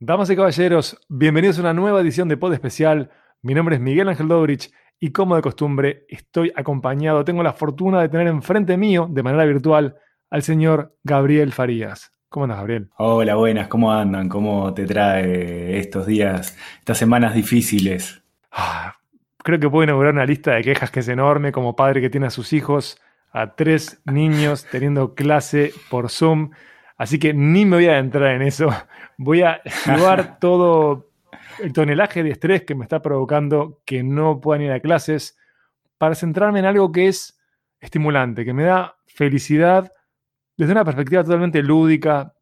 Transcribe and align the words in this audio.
Damas 0.00 0.30
y 0.30 0.36
caballeros, 0.36 1.00
bienvenidos 1.08 1.58
a 1.58 1.62
una 1.62 1.72
nueva 1.72 2.00
edición 2.02 2.28
de 2.28 2.36
Pod 2.36 2.52
Especial. 2.52 3.10
Mi 3.40 3.54
nombre 3.54 3.76
es 3.76 3.80
Miguel 3.80 4.10
Ángel 4.10 4.28
Dobrich 4.28 4.70
y 5.00 5.10
como 5.10 5.36
de 5.36 5.42
costumbre 5.42 6.04
estoy 6.08 6.52
acompañado, 6.54 7.24
tengo 7.24 7.42
la 7.42 7.54
fortuna 7.54 8.02
de 8.02 8.10
tener 8.10 8.26
enfrente 8.26 8.76
mío, 8.76 9.08
de 9.10 9.22
manera 9.22 9.46
virtual, 9.46 9.96
al 10.28 10.42
señor 10.42 10.94
Gabriel 11.02 11.52
Farías. 11.52 12.12
¿Cómo 12.28 12.44
andas, 12.44 12.58
Gabriel? 12.58 12.90
Hola, 12.98 13.36
buenas, 13.36 13.68
¿cómo 13.68 13.90
andan? 13.90 14.28
¿Cómo 14.28 14.74
te 14.74 14.84
trae 14.84 15.78
estos 15.78 16.06
días, 16.06 16.58
estas 16.80 16.98
semanas 16.98 17.34
difíciles? 17.34 18.22
Ah, 18.52 18.96
creo 19.38 19.58
que 19.58 19.70
puedo 19.70 19.84
inaugurar 19.84 20.12
una 20.12 20.26
lista 20.26 20.52
de 20.52 20.62
quejas 20.62 20.90
que 20.90 21.00
es 21.00 21.08
enorme 21.08 21.52
como 21.52 21.74
padre 21.74 22.02
que 22.02 22.10
tiene 22.10 22.26
a 22.26 22.30
sus 22.30 22.52
hijos, 22.52 23.00
a 23.32 23.54
tres 23.54 24.02
niños 24.04 24.66
teniendo 24.70 25.14
clase 25.14 25.72
por 25.88 26.10
Zoom. 26.10 26.50
Así 27.04 27.18
que 27.18 27.34
ni 27.34 27.66
me 27.66 27.76
voy 27.76 27.86
a 27.88 27.98
entrar 27.98 28.34
en 28.34 28.40
eso. 28.40 28.70
Voy 29.18 29.42
a 29.42 29.60
llevar 29.84 30.38
todo 30.40 31.10
el 31.60 31.74
tonelaje 31.74 32.22
de 32.22 32.30
estrés 32.30 32.62
que 32.62 32.74
me 32.74 32.84
está 32.84 33.02
provocando 33.02 33.82
que 33.84 34.02
no 34.02 34.40
puedan 34.40 34.62
ir 34.62 34.72
a 34.72 34.80
clases 34.80 35.36
para 35.98 36.14
centrarme 36.14 36.60
en 36.60 36.64
algo 36.64 36.90
que 36.92 37.08
es 37.08 37.38
estimulante, 37.78 38.46
que 38.46 38.54
me 38.54 38.64
da 38.64 38.96
felicidad 39.06 39.92
desde 40.56 40.72
una 40.72 40.82
perspectiva 40.82 41.22
totalmente 41.22 41.62
lúdica 41.62 42.32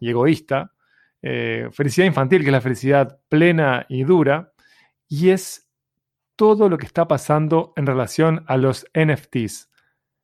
y 0.00 0.08
egoísta. 0.08 0.72
Eh, 1.20 1.68
felicidad 1.70 2.06
infantil, 2.06 2.40
que 2.40 2.48
es 2.48 2.52
la 2.52 2.62
felicidad 2.62 3.20
plena 3.28 3.84
y 3.90 4.04
dura. 4.04 4.54
Y 5.06 5.28
es 5.28 5.70
todo 6.34 6.70
lo 6.70 6.78
que 6.78 6.86
está 6.86 7.06
pasando 7.06 7.74
en 7.76 7.84
relación 7.84 8.42
a 8.46 8.56
los 8.56 8.86
NFTs. 8.94 9.68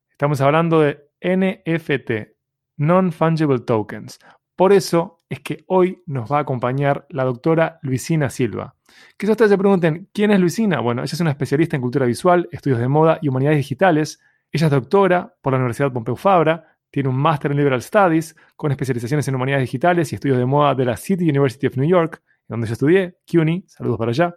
Estamos 0.09 0.41
hablando 0.41 0.81
de 0.81 1.07
NFT, 1.21 2.34
Non-Fungible 2.77 3.59
Tokens. 3.59 4.19
Por 4.55 4.71
eso 4.71 5.23
es 5.29 5.41
que 5.41 5.65
hoy 5.67 6.01
nos 6.05 6.31
va 6.31 6.37
a 6.37 6.41
acompañar 6.41 7.05
la 7.09 7.25
doctora 7.25 7.79
Luisina 7.81 8.29
Silva. 8.29 8.75
Quizás 9.17 9.31
ustedes 9.31 9.51
se 9.51 9.57
pregunten, 9.57 10.09
¿quién 10.13 10.31
es 10.31 10.39
Luisina? 10.39 10.79
Bueno, 10.79 11.01
ella 11.03 11.13
es 11.13 11.19
una 11.19 11.31
especialista 11.31 11.75
en 11.75 11.81
cultura 11.81 12.05
visual, 12.05 12.47
estudios 12.51 12.79
de 12.79 12.87
moda 12.87 13.19
y 13.21 13.27
humanidades 13.27 13.57
digitales. 13.57 14.21
Ella 14.51 14.67
es 14.67 14.71
doctora 14.71 15.35
por 15.41 15.53
la 15.53 15.57
Universidad 15.57 15.91
Pompeu 15.91 16.15
Fabra, 16.15 16.77
tiene 16.89 17.09
un 17.09 17.17
máster 17.17 17.51
en 17.51 17.57
Liberal 17.57 17.81
Studies 17.81 18.37
con 18.55 18.71
especializaciones 18.71 19.27
en 19.27 19.35
humanidades 19.35 19.63
digitales 19.63 20.11
y 20.11 20.15
estudios 20.15 20.37
de 20.37 20.45
moda 20.45 20.75
de 20.75 20.85
la 20.85 20.95
City 20.95 21.29
University 21.29 21.67
of 21.67 21.75
New 21.75 21.89
York, 21.89 22.23
donde 22.47 22.67
yo 22.67 22.73
estudié, 22.73 23.17
CUNY, 23.29 23.65
saludos 23.67 23.97
para 23.97 24.11
allá. 24.11 24.35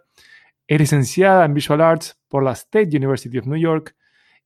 Es 0.67 0.77
licenciada 0.77 1.45
en 1.45 1.53
Visual 1.53 1.79
Arts 1.79 2.19
por 2.27 2.43
la 2.43 2.51
State 2.51 2.89
University 2.97 3.37
of 3.37 3.47
New 3.47 3.57
York 3.57 3.95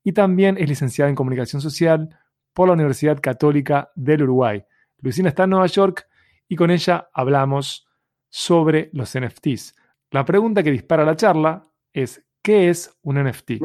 y 0.03 0.12
también 0.12 0.58
es 0.59 0.70
licenciada 0.70 1.09
en 1.09 1.16
Comunicación 1.16 1.59
Social 1.62 2.09
por 2.54 2.68
la 2.68 2.73
Universidad 2.73 3.20
Católica 3.22 3.92
del 3.96 4.23
Uruguay. 4.23 4.64
Luisina 5.02 5.30
está 5.30 5.44
en 5.44 5.52
Nueva 5.52 5.68
York 5.68 6.08
y 6.48 6.56
con 6.56 6.72
ella 6.72 7.09
hablamos 7.14 7.86
sobre 8.30 8.90
los 8.94 9.18
NFTs. 9.18 9.76
La 10.12 10.26
pregunta 10.26 10.64
que 10.64 10.72
dispara 10.72 11.04
la 11.04 11.16
charla 11.16 11.64
es, 11.92 12.24
¿qué 12.42 12.70
es 12.70 12.96
un 13.02 13.24
NFT? 13.24 13.62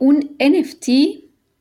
Un 0.00 0.36
NFT 0.38 0.88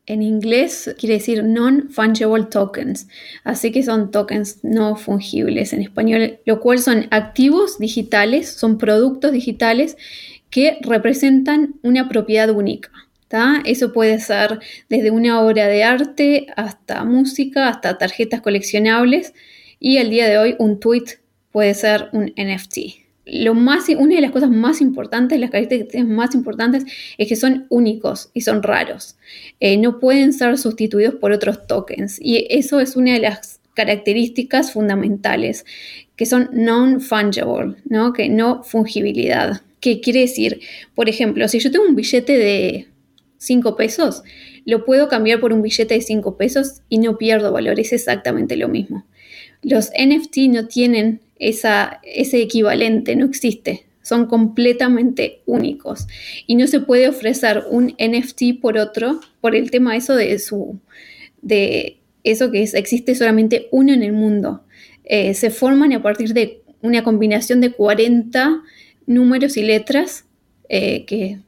en 0.06 0.22
inglés 0.22 0.94
quiere 1.00 1.16
decir 1.16 1.44
non-fungible 1.44 2.46
tokens, 2.46 3.08
así 3.44 3.72
que 3.72 3.84
son 3.84 4.12
tokens 4.12 4.64
no 4.64 4.96
fungibles 4.96 5.72
en 5.72 5.82
español, 5.82 6.40
lo 6.46 6.60
cual 6.60 6.80
son 6.80 7.06
activos 7.12 7.80
digitales, 7.80 8.50
son 8.50 8.78
productos 8.78 9.32
digitales 9.32 9.98
que 10.50 10.78
representan 10.82 11.76
una 11.84 12.10
propiedad 12.10 12.50
única. 12.50 12.92
Eso 13.66 13.92
puede 13.92 14.20
ser 14.20 14.60
desde 14.90 15.10
una 15.10 15.42
obra 15.42 15.68
de 15.68 15.84
arte 15.84 16.48
hasta 16.56 17.04
música, 17.04 17.68
hasta 17.68 17.98
tarjetas 17.98 18.42
coleccionables 18.42 19.34
y 19.80 19.98
al 19.98 20.12
día 20.12 20.28
de 20.28 20.38
hoy 20.38 20.56
un 20.60 20.80
tweet 20.80 21.06
puede 21.52 21.74
ser 21.74 22.10
un 22.14 22.34
NFT. 22.38 22.78
Lo 23.26 23.56
más, 23.56 23.90
una 23.90 24.16
de 24.16 24.22
las 24.22 24.32
cosas 24.32 24.52
más 24.52 24.82
importantes, 24.82 25.40
las 25.40 25.50
características 25.50 26.06
más 26.06 26.36
importantes 26.36 26.86
es 27.18 27.28
que 27.28 27.36
son 27.36 27.66
únicos 27.70 28.30
y 28.34 28.42
son 28.42 28.62
raros. 28.62 29.16
Eh, 29.60 29.78
no 29.78 30.00
pueden 30.00 30.34
ser 30.34 30.58
sustituidos 30.60 31.16
por 31.16 31.32
otros 31.32 31.66
tokens 31.66 32.20
y 32.22 32.46
eso 32.50 32.80
es 32.80 32.96
una 32.96 33.14
de 33.14 33.20
las 33.20 33.62
características 33.74 34.74
fundamentales 34.74 35.66
que 36.16 36.28
son 36.28 36.50
non-fungible, 36.54 37.78
¿no? 37.86 38.14
que 38.14 38.30
no 38.30 38.64
fungibilidad. 38.64 39.62
¿Qué 39.80 40.02
quiere 40.02 40.22
decir? 40.22 40.62
Por 40.94 41.10
ejemplo, 41.10 41.48
si 41.48 41.60
yo 41.60 41.72
tengo 41.72 41.86
un 41.86 41.96
billete 41.96 42.38
de 42.38 42.88
5 43.44 43.76
pesos, 43.76 44.24
lo 44.66 44.86
puedo 44.86 45.08
cambiar 45.10 45.40
por 45.40 45.54
un 45.54 45.62
billete 45.62 45.96
de 45.96 46.02
5 46.02 46.38
pesos 46.38 46.82
y 46.90 46.98
no 46.98 47.18
pierdo 47.18 47.52
valor, 47.52 47.80
es 47.80 47.94
exactamente 47.94 48.56
lo 48.58 48.70
mismo. 48.70 49.06
Los 49.62 49.92
NFT 49.92 50.50
no 50.50 50.68
tienen 50.68 51.22
esa, 51.38 52.00
ese 52.04 52.42
equivalente, 52.42 53.16
no 53.16 53.26
existe, 53.26 53.86
son 54.02 54.28
completamente 54.28 55.42
únicos 55.46 56.08
y 56.46 56.56
no 56.56 56.68
se 56.68 56.82
puede 56.82 57.08
ofrecer 57.08 57.64
un 57.70 57.96
NFT 57.98 58.60
por 58.62 58.78
otro 58.78 59.22
por 59.42 59.56
el 59.56 59.72
tema 59.72 59.96
eso 59.96 60.16
de 60.16 60.38
su 60.40 60.80
de 61.42 62.00
eso 62.24 62.52
que 62.52 62.64
existe 62.64 63.16
solamente 63.16 63.68
uno 63.72 63.94
en 63.94 64.04
el 64.04 64.14
mundo. 64.14 64.64
Eh, 65.04 65.34
se 65.34 65.50
forman 65.50 65.92
a 65.94 66.02
partir 66.02 66.34
de 66.34 66.62
una 66.82 67.04
combinación 67.04 67.60
de 67.62 67.72
40 67.72 68.62
números 69.06 69.58
y 69.58 69.64
letras 69.64 70.26
eh, 70.70 71.06
que 71.06 71.40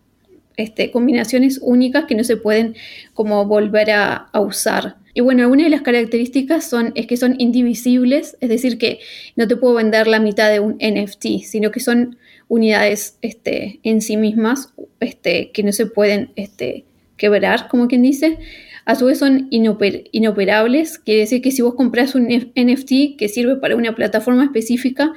este, 0.58 0.92
combinaciones 0.92 1.60
únicas 1.62 2.06
que 2.06 2.16
no 2.16 2.24
se 2.24 2.38
pueden 2.38 2.76
como 3.14 3.46
volver 3.46 3.92
a, 3.92 4.30
usar. 4.34 4.98
Y 5.14 5.22
bueno, 5.22 5.44
algunas 5.44 5.66
de 5.66 5.70
las 5.70 5.82
características 5.82 6.70
son, 6.70 6.92
es 6.96 7.08
que 7.08 7.18
son 7.18 7.36
indivisibles, 7.40 8.38
es 8.42 8.50
decir, 8.50 8.78
que 8.78 9.00
no 9.36 9.48
te 9.48 9.56
puedo 9.56 9.76
vender 9.76 10.08
la 10.08 10.20
mitad 10.20 10.52
de 10.52 10.60
un 10.60 10.78
NFT, 10.80 11.44
sino 11.44 11.72
que 11.72 11.80
son 11.80 12.18
unidades 12.48 13.18
este, 13.22 13.80
en 13.84 14.02
sí 14.02 14.18
mismas 14.18 14.74
este, 15.00 15.52
que 15.52 15.64
no 15.64 15.72
se 15.72 15.86
pueden 15.86 16.32
este, 16.36 16.86
quebrar, 17.18 17.68
como 17.70 17.88
quien 17.88 18.02
dice. 18.02 18.38
A 18.86 18.96
su 18.96 19.06
vez 19.06 19.18
son 19.18 19.48
inoperables, 19.50 21.00
quiere 21.00 21.22
decir 21.22 21.42
que 21.42 21.52
si 21.52 21.64
vos 21.64 21.74
compras 21.74 22.14
un 22.14 22.28
NFT 22.28 23.18
que 23.18 23.30
sirve 23.30 23.56
para 23.56 23.76
una 23.76 23.96
plataforma 23.96 24.44
específica, 24.44 25.12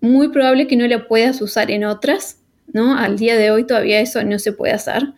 muy 0.00 0.28
probable 0.30 0.66
que 0.66 0.76
no 0.76 0.86
la 0.88 1.06
puedas 1.06 1.40
usar 1.40 1.70
en 1.70 1.84
otras 1.84 2.39
¿no? 2.72 2.96
Al 2.96 3.18
día 3.18 3.36
de 3.36 3.50
hoy 3.50 3.66
todavía 3.66 4.00
eso 4.00 4.22
no 4.24 4.38
se 4.38 4.52
puede 4.52 4.72
hacer. 4.72 5.12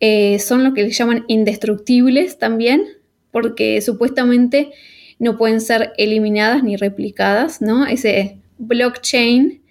Eh, 0.00 0.38
son 0.38 0.64
lo 0.64 0.74
que 0.74 0.82
le 0.82 0.90
llaman 0.90 1.24
indestructibles 1.28 2.38
también, 2.38 2.84
porque 3.30 3.80
supuestamente 3.80 4.70
no 5.18 5.38
pueden 5.38 5.60
ser 5.60 5.92
eliminadas 5.96 6.64
ni 6.64 6.76
replicadas, 6.76 7.62
¿no? 7.62 7.86
Ese 7.86 8.38
blockchain 8.58 9.62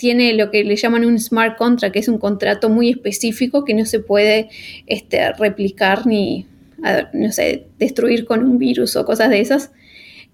tiene 0.00 0.32
lo 0.32 0.50
que 0.50 0.64
le 0.64 0.76
llaman 0.76 1.04
un 1.04 1.18
smart 1.18 1.58
contract, 1.58 1.92
que 1.92 1.98
es 1.98 2.08
un 2.08 2.18
contrato 2.18 2.70
muy 2.70 2.88
específico 2.88 3.64
que 3.64 3.74
no 3.74 3.84
se 3.84 4.00
puede 4.00 4.48
este, 4.86 5.32
replicar 5.34 6.06
ni, 6.06 6.46
destruir 7.78 8.24
con 8.24 8.42
un 8.42 8.56
virus 8.56 8.96
o 8.96 9.04
cosas 9.04 9.28
de 9.28 9.40
esas. 9.40 9.72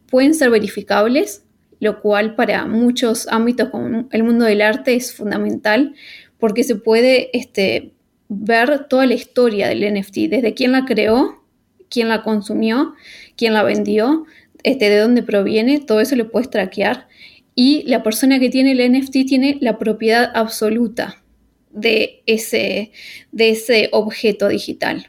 Pueden 0.08 0.34
ser 0.34 0.50
verificables, 0.50 1.42
lo 1.80 2.00
cual 2.00 2.36
para 2.36 2.66
muchos 2.66 3.26
ámbitos 3.28 3.70
como 3.70 4.08
el 4.12 4.22
mundo 4.22 4.44
del 4.44 4.62
arte 4.62 4.94
es 4.94 5.12
fundamental, 5.12 5.94
porque 6.38 6.64
se 6.64 6.76
puede 6.76 7.30
este, 7.36 7.92
ver 8.28 8.86
toda 8.88 9.06
la 9.06 9.14
historia 9.14 9.68
del 9.68 9.94
NFT, 9.94 10.28
desde 10.28 10.54
quién 10.54 10.72
la 10.72 10.84
creó, 10.84 11.44
quién 11.88 12.08
la 12.08 12.22
consumió, 12.22 12.94
quién 13.36 13.54
la 13.54 13.62
vendió, 13.62 14.24
este, 14.62 14.90
de 14.90 14.98
dónde 14.98 15.22
proviene, 15.22 15.80
todo 15.80 16.00
eso 16.00 16.16
lo 16.16 16.30
puedes 16.30 16.50
traquear. 16.50 17.08
Y 17.54 17.84
la 17.86 18.02
persona 18.02 18.38
que 18.38 18.50
tiene 18.50 18.72
el 18.72 18.92
NFT 18.92 19.26
tiene 19.26 19.58
la 19.60 19.78
propiedad 19.78 20.30
absoluta 20.34 21.22
de 21.70 22.22
ese, 22.26 22.90
de 23.32 23.50
ese 23.50 23.88
objeto 23.92 24.48
digital. 24.48 25.08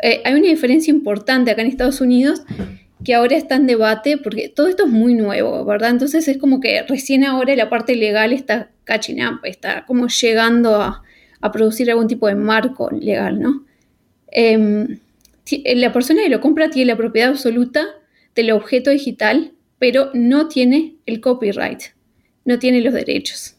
Eh, 0.00 0.22
hay 0.24 0.34
una 0.34 0.48
diferencia 0.48 0.90
importante 0.90 1.50
acá 1.50 1.62
en 1.62 1.68
Estados 1.68 2.00
Unidos 2.00 2.42
que 3.04 3.14
ahora 3.14 3.36
está 3.36 3.56
en 3.56 3.66
debate 3.66 4.18
porque 4.18 4.48
todo 4.48 4.68
esto 4.68 4.84
es 4.86 4.90
muy 4.90 5.14
nuevo, 5.14 5.64
¿verdad? 5.64 5.90
Entonces 5.90 6.26
es 6.28 6.38
como 6.38 6.60
que 6.60 6.82
recién 6.82 7.24
ahora 7.24 7.54
la 7.54 7.70
parte 7.70 7.94
legal 7.94 8.32
está 8.32 8.70
catching 8.88 9.24
up, 9.24 9.40
está 9.44 9.84
como 9.86 10.08
llegando 10.08 10.80
a, 10.80 11.02
producir 11.52 11.88
algún 11.90 12.08
tipo 12.08 12.26
de 12.26 12.34
marco 12.34 12.90
legal, 12.90 13.40
¿no? 13.40 13.64
Em, 14.32 14.98
la 15.76 15.92
persona 15.92 16.22
que 16.22 16.28
lo 16.28 16.40
compra 16.40 16.68
tiene 16.68 16.90
la 16.92 16.96
propiedad 16.96 17.30
absoluta 17.30 17.86
del 18.34 18.50
objeto 18.50 18.90
digital, 18.90 19.52
pero 19.78 20.10
no 20.14 20.48
tiene 20.48 20.96
el 21.06 21.20
copyright, 21.20 21.80
no 22.44 22.58
tiene 22.58 22.80
los 22.80 22.92
derechos. 22.92 23.54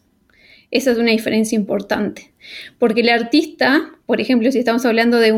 Esa 0.70 0.90
es 0.92 0.98
una 0.98 1.10
diferencia 1.10 1.56
importante. 1.56 2.32
Porque 2.78 3.00
el 3.00 3.08
artista, 3.08 3.92
por 4.06 4.20
ejemplo, 4.20 4.52
si 4.52 4.58
estamos 4.58 4.84
hablando 4.84 5.18
de, 5.18 5.32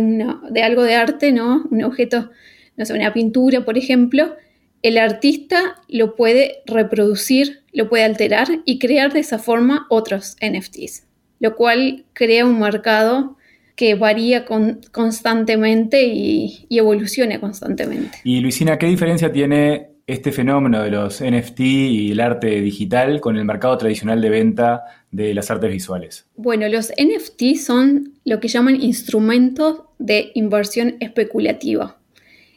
de 0.51 0.63
algo 0.63 0.83
de 0.83 0.95
arte, 0.95 1.33
¿no? 1.33 1.67
Un 1.71 1.85
objeto, 1.85 2.31
no 2.77 2.85
sé, 2.85 2.93
una 2.93 3.13
pintura, 3.15 3.65
por 3.65 3.79
ejemplo, 3.79 4.37
el 4.83 4.99
artista 4.99 5.81
lo 5.89 6.17
puede 6.17 6.63
reproducir, 6.67 7.62
lo 7.73 7.89
puede 7.89 8.05
alterar 8.05 8.49
y 8.65 8.79
crear 8.79 9.13
de 9.13 9.21
esa 9.21 9.39
forma 9.39 9.87
otros 9.89 10.37
NFTs, 10.41 11.05
lo 11.41 11.57
cual 11.57 12.05
crea 12.13 12.45
un 12.45 12.61
mercado 12.61 13.37
que 13.77 13.95
varía 13.95 14.45
constantemente 14.45 16.05
y, 16.05 16.67
y 16.69 16.79
evoluciona 16.79 17.41
constantemente. 17.41 18.19
Y 18.25 18.41
Luisina, 18.41 18.79
¿qué 18.79 18.87
diferencia 18.87 19.33
tiene 19.33 19.93
este 20.07 20.33
fenómeno 20.33 20.83
de 20.83 20.91
los 20.91 21.23
NFT 21.23 21.61
y 21.61 22.13
el 22.13 22.21
arte 22.21 22.61
digital 22.61 23.21
con 23.21 23.37
el 23.37 23.45
mercado 23.45 23.79
tradicional 23.79 24.21
de 24.21 24.29
venta 24.29 24.85
de 25.11 25.33
las 25.35 25.51
artes 25.51 25.71
visuales? 25.71 26.27
Bueno, 26.37 26.69
los 26.69 26.91
NFT 26.91 27.57
son 27.57 28.15
lo 28.25 28.41
que 28.41 28.49
llaman 28.49 28.81
instrumentos 28.81 29.83
de 29.99 30.33
inversión 30.35 30.97
especulativa 31.01 31.99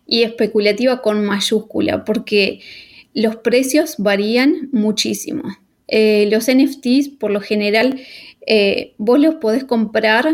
y 0.07 0.23
especulativa 0.23 1.01
con 1.01 1.23
mayúscula 1.25 2.03
porque 2.03 2.59
los 3.15 3.37
precios 3.37 3.95
varían 3.97 4.69
muchísimo. 4.71 5.43
Eh, 5.87 6.27
los 6.31 6.47
NFTs 6.47 7.09
por 7.09 7.31
lo 7.31 7.41
general 7.41 7.99
eh, 8.45 8.93
vos 8.97 9.19
los 9.19 9.35
podés 9.35 9.63
comprar 9.63 10.25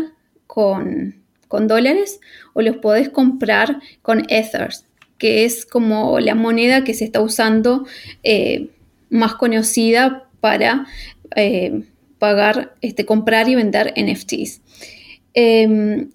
con, 0.46 1.22
con 1.48 1.68
dólares 1.68 2.20
o 2.54 2.62
los 2.62 2.76
podés 2.76 3.10
comprar 3.10 3.80
con 4.00 4.22
Ethers 4.28 4.86
que 5.18 5.44
es 5.44 5.66
como 5.66 6.18
la 6.18 6.34
moneda 6.34 6.84
que 6.84 6.94
se 6.94 7.04
está 7.04 7.20
usando 7.20 7.86
eh, 8.24 8.70
más 9.08 9.34
conocida 9.34 10.28
para 10.40 10.86
pagar, 12.18 12.74
este, 12.80 13.06
comprar 13.06 13.48
y 13.48 13.54
vender 13.54 13.94
NFTs. 13.96 14.60
Em, 15.34 16.10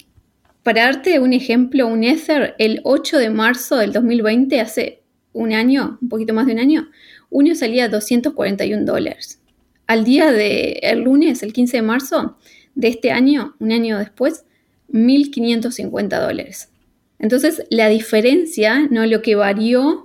para 0.63 0.83
darte 0.83 1.19
un 1.19 1.31
ejemplo, 1.31 1.87
un 1.87 2.03
Ether, 2.03 2.55
el 2.59 2.81
8 2.83 3.17
de 3.17 3.29
marzo 3.29 3.77
del 3.77 3.93
2020, 3.93 4.59
hace 4.59 5.01
un 5.37 5.53
año, 5.53 5.99
un 6.01 6.09
poquito 6.09 6.33
más 6.33 6.47
de 6.47 6.53
un 6.53 6.59
año, 6.59 6.89
uno 7.29 7.53
salía 7.53 7.85
a 7.85 7.89
241 7.89 8.85
dólares. 8.85 9.39
Al 9.85 10.03
día 10.03 10.31
de 10.31 10.79
el 10.81 11.01
lunes, 11.01 11.43
el 11.43 11.53
15 11.53 11.77
de 11.77 11.83
marzo 11.83 12.37
de 12.75 12.87
este 12.87 13.11
año, 13.11 13.55
un 13.59 13.71
año 13.71 13.99
después, 13.99 14.45
1.550 14.91 16.19
dólares. 16.19 16.69
Entonces, 17.19 17.63
la 17.69 17.87
diferencia, 17.87 18.87
¿no? 18.89 19.05
Lo 19.05 19.21
que 19.21 19.35
varió 19.35 20.03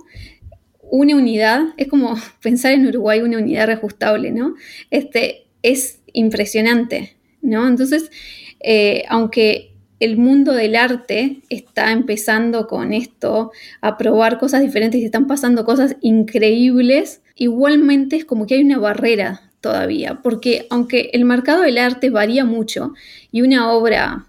una 0.81 1.15
unidad, 1.15 1.61
es 1.77 1.87
como 1.87 2.15
pensar 2.41 2.73
en 2.73 2.87
Uruguay 2.87 3.21
una 3.21 3.39
unidad 3.39 3.65
reajustable, 3.65 4.31
¿no? 4.31 4.55
Este, 4.91 5.47
es 5.63 5.99
impresionante, 6.13 7.17
¿no? 7.41 7.67
Entonces, 7.67 8.11
eh, 8.59 9.03
aunque 9.09 9.72
el 10.03 10.17
mundo 10.17 10.51
del 10.51 10.75
arte 10.75 11.37
está 11.47 11.93
empezando 11.93 12.67
con 12.67 12.91
esto 12.91 13.51
a 13.79 13.97
probar 13.97 14.37
cosas 14.37 14.61
diferentes 14.61 14.99
y 14.99 15.05
están 15.05 15.27
pasando 15.27 15.63
cosas 15.63 15.95
increíbles, 16.01 17.21
igualmente 17.35 18.17
es 18.17 18.25
como 18.25 18.45
que 18.45 18.55
hay 18.55 18.63
una 18.63 18.79
barrera 18.79 19.49
todavía, 19.61 20.19
porque 20.21 20.67
aunque 20.69 21.09
el 21.13 21.23
mercado 21.23 21.61
del 21.61 21.77
arte 21.77 22.09
varía 22.09 22.43
mucho 22.43 22.93
y 23.31 23.43
una 23.43 23.71
obra 23.71 24.27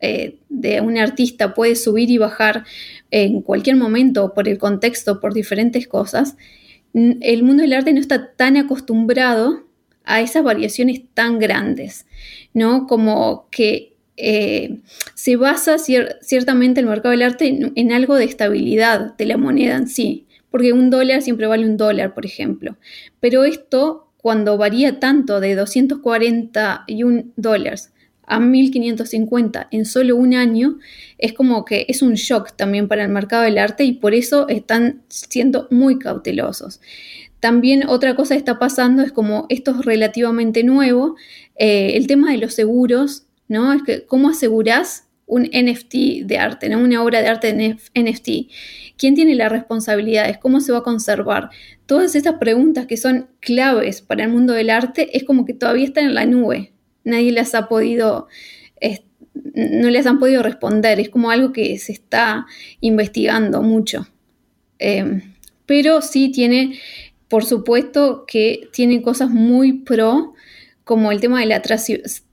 eh, 0.00 0.36
de 0.50 0.82
un 0.82 0.98
artista 0.98 1.54
puede 1.54 1.74
subir 1.74 2.10
y 2.10 2.18
bajar 2.18 2.64
en 3.10 3.40
cualquier 3.40 3.76
momento 3.76 4.34
por 4.34 4.46
el 4.46 4.58
contexto, 4.58 5.20
por 5.20 5.32
diferentes 5.32 5.88
cosas, 5.88 6.36
el 6.92 7.42
mundo 7.42 7.62
del 7.62 7.72
arte 7.72 7.94
no 7.94 8.00
está 8.00 8.32
tan 8.32 8.58
acostumbrado 8.58 9.64
a 10.04 10.20
esas 10.20 10.44
variaciones 10.44 11.00
tan 11.14 11.38
grandes, 11.38 12.04
¿no? 12.52 12.86
Como 12.86 13.48
que 13.50 13.93
eh, 14.16 14.80
se 15.14 15.36
basa 15.36 15.76
ciertamente 15.78 16.80
el 16.80 16.86
mercado 16.86 17.10
del 17.10 17.22
arte 17.22 17.72
en, 17.74 17.92
algo 17.92 18.14
de 18.14 18.24
estabilidad 18.24 19.16
de 19.16 19.26
la 19.26 19.36
moneda 19.36 19.76
en 19.76 19.88
sí, 19.88 20.26
porque 20.50 20.72
un 20.72 20.90
dólar 20.90 21.22
siempre 21.22 21.46
vale 21.46 21.66
un 21.66 21.76
dólar, 21.76 22.14
por 22.14 22.24
ejemplo. 22.24 22.76
Pero 23.20 23.44
esto, 23.44 24.08
cuando 24.16 24.56
varía 24.56 25.00
tanto 25.00 25.40
de 25.40 25.54
241 25.56 27.24
dólares 27.36 27.92
a 28.26 28.40
1550 28.40 29.68
en 29.70 29.84
solo 29.84 30.16
un 30.16 30.34
año, 30.34 30.78
es 31.18 31.32
como 31.32 31.64
que 31.64 31.84
es 31.88 32.00
un 32.00 32.14
shock 32.14 32.52
también 32.56 32.88
para 32.88 33.04
el 33.04 33.10
mercado 33.10 33.42
del 33.42 33.58
arte 33.58 33.84
y 33.84 33.92
por 33.92 34.14
eso 34.14 34.48
están 34.48 35.02
siendo 35.08 35.68
muy 35.70 35.98
cautelosos. 35.98 36.80
También 37.40 37.86
otra 37.88 38.16
cosa 38.16 38.34
que 38.34 38.38
está 38.38 38.58
pasando 38.58 39.02
es 39.02 39.12
como 39.12 39.44
esto 39.50 39.72
es 39.72 39.84
relativamente 39.84 40.64
nuevo, 40.64 41.16
eh, 41.56 41.92
el 41.94 42.06
tema 42.06 42.32
de 42.32 42.38
los 42.38 42.54
seguros, 42.54 43.26
¿no? 43.48 43.72
Es 43.72 43.82
que 43.82 44.06
cómo 44.06 44.30
asegurás 44.30 45.08
un 45.26 45.44
NFT 45.44 46.24
de 46.24 46.38
arte, 46.38 46.68
¿no? 46.68 46.78
Una 46.78 47.02
obra 47.02 47.22
de 47.22 47.28
arte 47.28 47.52
de 47.52 47.76
NFT. 47.94 48.28
¿Quién 48.96 49.14
tiene 49.14 49.34
las 49.34 49.50
responsabilidades? 49.50 50.38
¿Cómo 50.38 50.60
se 50.60 50.72
va 50.72 50.78
a 50.78 50.82
conservar? 50.82 51.50
Todas 51.86 52.14
estas 52.14 52.34
preguntas 52.34 52.86
que 52.86 52.96
son 52.96 53.28
claves 53.40 54.02
para 54.02 54.24
el 54.24 54.30
mundo 54.30 54.52
del 54.52 54.70
arte 54.70 55.16
es 55.16 55.24
como 55.24 55.44
que 55.44 55.54
todavía 55.54 55.86
están 55.86 56.04
en 56.04 56.14
la 56.14 56.26
nube, 56.26 56.72
nadie 57.04 57.32
las 57.32 57.54
ha 57.54 57.68
podido, 57.68 58.28
no 59.54 59.90
les 59.90 60.06
han 60.06 60.18
podido 60.18 60.42
responder, 60.42 61.00
es 61.00 61.08
como 61.08 61.30
algo 61.30 61.52
que 61.52 61.76
se 61.78 61.92
está 61.92 62.46
investigando 62.80 63.62
mucho. 63.62 64.06
Em, 64.78 65.34
pero 65.66 66.02
sí 66.02 66.30
tiene, 66.30 66.78
por 67.28 67.44
supuesto 67.44 68.24
que 68.26 68.68
tiene 68.72 69.02
cosas 69.02 69.30
muy 69.30 69.72
pro, 69.72 70.34
como 70.84 71.12
el 71.12 71.20
tema 71.20 71.40
de 71.40 71.46
la 71.46 71.62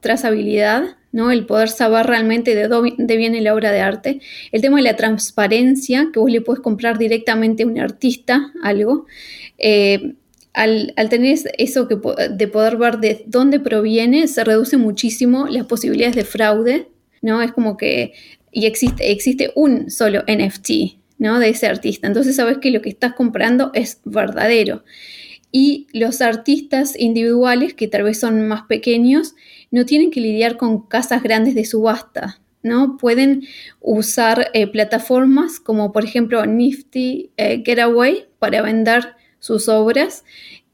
trazabilidad, 0.01 0.97
¿no? 1.11 1.31
El 1.31 1.45
poder 1.45 1.69
saber 1.69 2.05
realmente 2.05 2.55
de 2.55 2.67
dónde 2.67 3.17
viene 3.17 3.41
la 3.41 3.53
obra 3.53 3.71
de 3.71 3.81
arte. 3.81 4.19
El 4.51 4.61
tema 4.61 4.77
de 4.77 4.83
la 4.83 4.95
transparencia, 4.95 6.09
que 6.13 6.19
vos 6.19 6.31
le 6.31 6.41
puedes 6.41 6.61
comprar 6.61 6.97
directamente 6.97 7.63
a 7.63 7.67
un 7.67 7.79
artista 7.79 8.51
algo. 8.63 9.05
Eh, 9.57 10.13
al, 10.53 10.93
tener 11.09 11.39
eso 11.57 11.87
que, 11.87 11.97
de 12.29 12.47
poder 12.47 12.77
ver 12.77 12.99
de 12.99 13.23
dónde 13.25 13.59
proviene, 13.59 14.27
se 14.27 14.43
reduce 14.43 14.77
muchísimo 14.77 15.47
las 15.47 15.65
posibilidades 15.65 16.15
de 16.15 16.25
fraude, 16.25 16.87
¿no? 17.21 17.41
Es 17.41 17.51
como 17.51 17.77
que, 17.77 18.13
y 18.51 18.65
existe, 18.65 19.11
existe 19.11 19.51
un 19.55 19.89
solo 19.89 20.23
NFT, 20.27 20.97
¿no? 21.19 21.39
De 21.39 21.49
ese 21.49 21.67
artista. 21.67 22.07
Entonces 22.07 22.35
sabes 22.35 22.57
que 22.57 22.71
lo 22.71 22.81
que 22.81 22.89
estás 22.89 23.13
comprando 23.13 23.71
es 23.73 24.01
verdadero. 24.03 24.83
Y 25.53 25.87
los 25.93 26.21
artistas 26.21 26.97
individuales, 26.97 27.73
que 27.73 27.87
tal 27.87 28.03
vez 28.03 28.19
son 28.19 28.47
más 28.47 28.63
pequeños, 28.63 29.35
no 29.71 29.85
tienen 29.85 30.11
que 30.11 30.21
lidiar 30.21 30.57
con 30.57 30.85
casas 30.87 31.23
grandes 31.23 31.55
de 31.55 31.65
subasta, 31.65 32.39
¿no? 32.61 32.97
Pueden 32.97 33.43
usar 33.79 34.51
eh, 34.53 34.67
plataformas 34.67 35.59
como 35.59 35.91
por 35.91 36.03
ejemplo 36.03 36.45
Nifty 36.45 37.31
eh, 37.37 37.63
Getaway 37.65 38.27
para 38.37 38.61
vender 38.61 39.15
sus 39.39 39.67
obras 39.69 40.23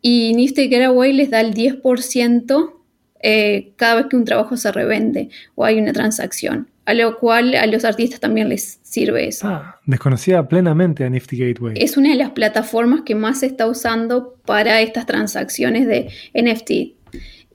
y 0.01 0.33
Nifty 0.35 0.67
Getaway 0.67 1.13
les 1.13 1.29
da 1.29 1.41
el 1.41 1.53
10% 1.53 2.73
eh, 3.19 3.73
cada 3.77 3.95
vez 3.95 4.05
que 4.07 4.15
un 4.15 4.25
trabajo 4.25 4.57
se 4.57 4.71
revende 4.71 5.29
o 5.55 5.65
hay 5.65 5.79
una 5.79 5.91
transacción, 5.91 6.69
a 6.85 6.93
lo 6.93 7.17
cual 7.17 7.55
a 7.55 7.65
los 7.65 7.83
artistas 7.83 8.19
también 8.19 8.49
les 8.49 8.79
sirve 8.83 9.27
eso. 9.27 9.47
Ah, 9.47 9.79
desconocía 9.85 10.47
plenamente 10.47 11.03
a 11.03 11.09
Nifty 11.09 11.37
Gateway. 11.37 11.75
Es 11.77 11.97
una 11.97 12.09
de 12.09 12.15
las 12.15 12.31
plataformas 12.31 13.01
que 13.01 13.15
más 13.15 13.39
se 13.39 13.47
está 13.47 13.65
usando 13.65 14.35
para 14.45 14.81
estas 14.81 15.05
transacciones 15.05 15.87
de 15.87 16.09
NFT. 16.33 16.96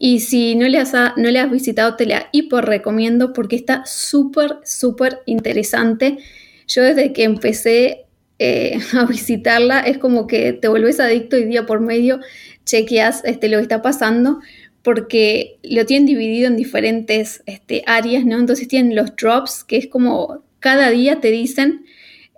Y 0.04 0.18
si 0.18 0.56
no 0.56 0.66
le 0.66 0.78
has, 0.78 0.94
no 1.16 1.28
has 1.28 1.50
visitado, 1.52 1.94
te 1.94 2.06
la 2.06 2.28
hiper 2.32 2.64
recomiendo 2.64 3.32
porque 3.32 3.54
está 3.54 3.86
súper, 3.86 4.56
súper 4.64 5.20
interesante. 5.26 6.18
Yo 6.66 6.82
desde 6.82 7.12
que 7.12 7.22
empecé 7.22 8.06
eh, 8.40 8.80
a 8.94 9.04
visitarla, 9.04 9.78
es 9.78 9.98
como 9.98 10.26
que 10.26 10.54
te 10.54 10.66
vuelves 10.66 10.98
adicto 10.98 11.38
y 11.38 11.44
día 11.44 11.66
por 11.66 11.80
medio 11.80 12.18
chequeas 12.64 13.22
este, 13.24 13.48
lo 13.48 13.58
que 13.58 13.62
está 13.62 13.80
pasando, 13.80 14.40
porque 14.82 15.60
lo 15.62 15.86
tienen 15.86 16.06
dividido 16.06 16.48
en 16.48 16.56
diferentes 16.56 17.44
este, 17.46 17.84
áreas, 17.86 18.24
¿no? 18.24 18.40
Entonces 18.40 18.66
tienen 18.66 18.96
los 18.96 19.14
drops, 19.14 19.62
que 19.62 19.76
es 19.76 19.86
como 19.86 20.42
cada 20.58 20.90
día 20.90 21.20
te 21.20 21.30
dicen 21.30 21.84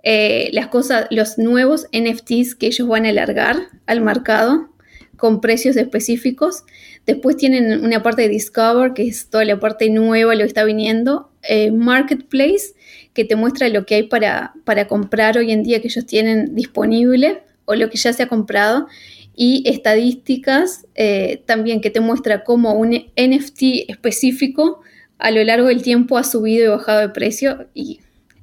eh, 0.03 0.51
las 0.53 0.67
cosas, 0.67 1.07
los 1.09 1.39
nuevos 1.39 1.87
NFTs 1.91 2.53
que 2.53 2.67
ellos 2.67 2.87
van 2.87 3.07
a 3.07 3.09
alargar 3.09 3.57
al 3.87 4.01
mercado 4.01 4.69
con 5.17 5.41
precios 5.41 5.75
específicos. 5.77 6.63
Después 7.05 7.37
tienen 7.37 7.83
una 7.83 8.01
parte 8.01 8.23
de 8.23 8.29
Discover, 8.29 8.93
que 8.93 9.07
es 9.07 9.29
toda 9.29 9.45
la 9.45 9.59
parte 9.59 9.89
nueva, 9.89 10.33
lo 10.33 10.41
que 10.41 10.47
está 10.47 10.63
viniendo. 10.63 11.29
Eh, 11.43 11.71
Marketplace, 11.71 12.73
que 13.13 13.25
te 13.25 13.35
muestra 13.35 13.69
lo 13.69 13.85
que 13.85 13.95
hay 13.95 14.03
para, 14.03 14.53
para 14.63 14.87
comprar 14.87 15.37
hoy 15.37 15.51
en 15.51 15.63
día 15.63 15.81
que 15.81 15.87
ellos 15.87 16.05
tienen 16.05 16.55
disponible 16.55 17.43
o 17.65 17.75
lo 17.75 17.89
que 17.89 17.97
ya 17.97 18.13
se 18.13 18.23
ha 18.23 18.27
comprado 18.27 18.87
y 19.35 19.63
estadísticas 19.67 20.87
eh, 20.95 21.43
también 21.45 21.81
que 21.81 21.89
te 21.89 21.99
muestra 21.99 22.43
cómo 22.43 22.73
un 22.73 22.91
NFT 22.91 23.89
específico 23.89 24.81
a 25.17 25.31
lo 25.31 25.43
largo 25.43 25.67
del 25.67 25.81
tiempo 25.81 26.17
ha 26.17 26.23
subido 26.23 26.65
y 26.65 26.69
bajado 26.69 27.01
de 27.01 27.09
precio 27.09 27.67
y 27.73 27.99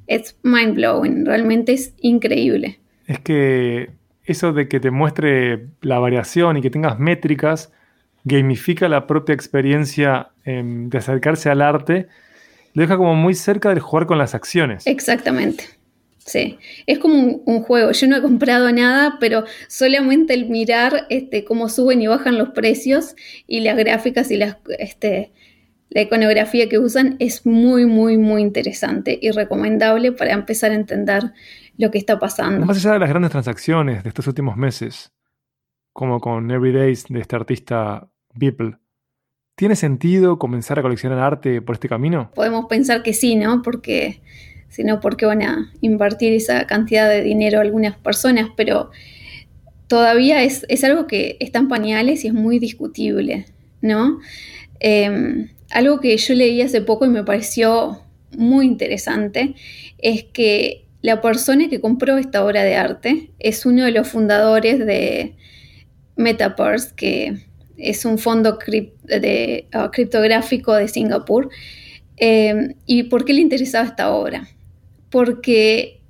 es 0.07 0.37
mind 0.43 0.75
blowing, 0.75 1.25
realmente 1.25 1.73
es 1.73 1.95
increíble. 2.01 2.81
Es 3.07 3.19
que 3.21 3.91
eso 4.25 4.53
de 4.53 4.69
que 4.69 4.81
te 4.81 4.91
muestre 4.91 5.69
la 5.81 5.99
variación 5.99 6.57
y 6.57 6.63
que 6.63 6.71
tengas 6.71 6.99
métricas 6.99 7.73
gamifica 8.25 8.89
la 8.89 9.07
propia 9.07 9.35
experiencia 9.35 10.31
em, 10.45 10.89
de 10.89 10.99
acercarse 10.99 11.51
al 11.51 11.63
arte 11.63 12.09
lo 12.75 12.83
deja 12.83 12.97
como 12.97 13.15
muy 13.15 13.35
cerca 13.35 13.69
del 13.69 13.81
jugar 13.81 14.07
con 14.07 14.19
las 14.19 14.35
acciones. 14.35 14.87
Exactamente. 14.87 15.65
Sí, 16.19 16.59
es 16.87 16.99
como 16.99 17.43
un, 17.45 17.63
juego. 17.63 17.91
Yo 17.91 18.07
no 18.07 18.17
he 18.17 18.23
comprado 18.23 18.71
nada, 18.73 19.17
pero 19.19 19.45
solamente 19.69 20.35
el 20.35 20.49
mirar 20.49 21.07
este, 21.11 21.45
cómo 21.45 21.69
suben 21.69 22.01
y 22.01 22.07
bajan 22.07 22.39
los 22.39 22.51
precios 22.51 23.17
y 23.47 23.61
las 23.61 23.77
gráficas 23.77 24.31
y 24.31 24.37
las, 24.37 24.57
este, 24.79 25.33
la 25.91 26.03
iconografía 26.03 26.69
que 26.69 26.79
usan 26.79 27.17
es 27.19 27.45
muy, 27.45 27.87
muy, 27.87 28.19
muy 28.19 28.41
interesante 28.41 29.19
y 29.21 29.33
recomendable 29.33 30.13
para 30.13 30.33
empezar 30.33 30.71
a 30.71 30.75
entender 30.75 31.33
lo 31.77 31.91
que 31.91 31.99
está 31.99 32.19
pasando. 32.21 32.65
Más 32.67 32.77
allá 32.77 32.93
de 32.93 33.01
las 33.01 33.09
grandes 33.09 33.33
transacciones 33.33 34.05
de 34.05 34.09
estos 34.09 34.27
últimos 34.29 34.57
meses, 34.57 35.13
como 35.93 36.21
con 36.21 36.51
Everydays 36.51 37.07
de 37.09 37.21
este 37.21 37.35
artista 37.35 38.09
Beeple, 38.35 38.77
¿tiene 39.57 39.77
sentido 39.77 40.39
comenzar 40.39 40.79
a 40.79 40.83
coleccionar 40.83 41.19
arte 41.19 41.63
por 41.63 41.75
este 41.75 41.89
camino? 41.89 42.31
Podemos 42.35 42.67
pensar 42.67 43.03
que 43.03 43.13
sí, 43.13 43.37
¿no? 43.37 43.63
Porque 43.63 44.21
si 44.69 44.85
no, 44.85 45.01
¿por 45.01 45.17
qué 45.17 45.27
van 45.27 45.43
a 45.43 45.73
invertir 45.81 46.33
esa 46.33 46.67
cantidad 46.67 47.09
de 47.09 47.23
dinero 47.23 47.61
algunas 47.61 47.97
personas? 47.97 48.49
Pero 48.57 48.91
todavía 49.87 50.43
es, 50.43 50.65
algo 50.85 51.07
que 51.07 51.37
está 51.41 51.59
en 51.59 51.69
pañales 51.69 52.25
y 52.25 52.29
es 52.29 52.35
muy 52.35 52.59
discutible, 52.59 53.45
¿no? 53.83 54.19
Em, 54.81 55.51
algo 55.71 56.01
que 56.01 56.17
yo 56.17 56.35
leí 56.35 56.63
hace 56.63 56.81
poco 56.81 57.05
y 57.05 57.11
me 57.11 57.25
pareció 57.25 58.03
muy 58.37 58.67
interesante 58.67 59.55
es 59.99 60.25
que 60.25 60.87
la 61.03 61.21
persona 61.21 61.69
que 61.69 61.81
compró 61.81 62.17
esta 62.17 62.45
obra 62.45 62.63
de 62.63 62.77
arte 62.77 63.31
es 63.39 63.67
uno 63.67 63.85
de 63.85 63.91
los 63.91 64.09
fundadores 64.09 64.79
de 64.79 65.35
Metaverse, 66.17 66.95
que 66.95 67.43
es 67.77 68.05
un 68.05 68.19
fondo 68.19 68.59
uh, 68.59 69.91
criptográfico 69.91 70.75
de 70.75 70.89
Singapur. 70.89 71.51
Em, 72.17 72.75
¿Y 72.87 73.05
por 73.05 73.25
qué 73.25 73.33
le 73.33 73.41
interesaba 73.41 73.87
esta 73.87 74.13
obra? 74.13 74.49
Porque 75.11 76.01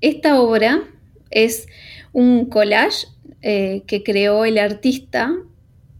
esta 0.00 0.40
obra 0.40 0.82
es 1.30 1.66
un 2.12 2.46
collage 2.46 3.06
eh, 3.42 3.82
que 3.86 4.02
creó 4.02 4.44
el 4.44 4.58
artista 4.58 5.32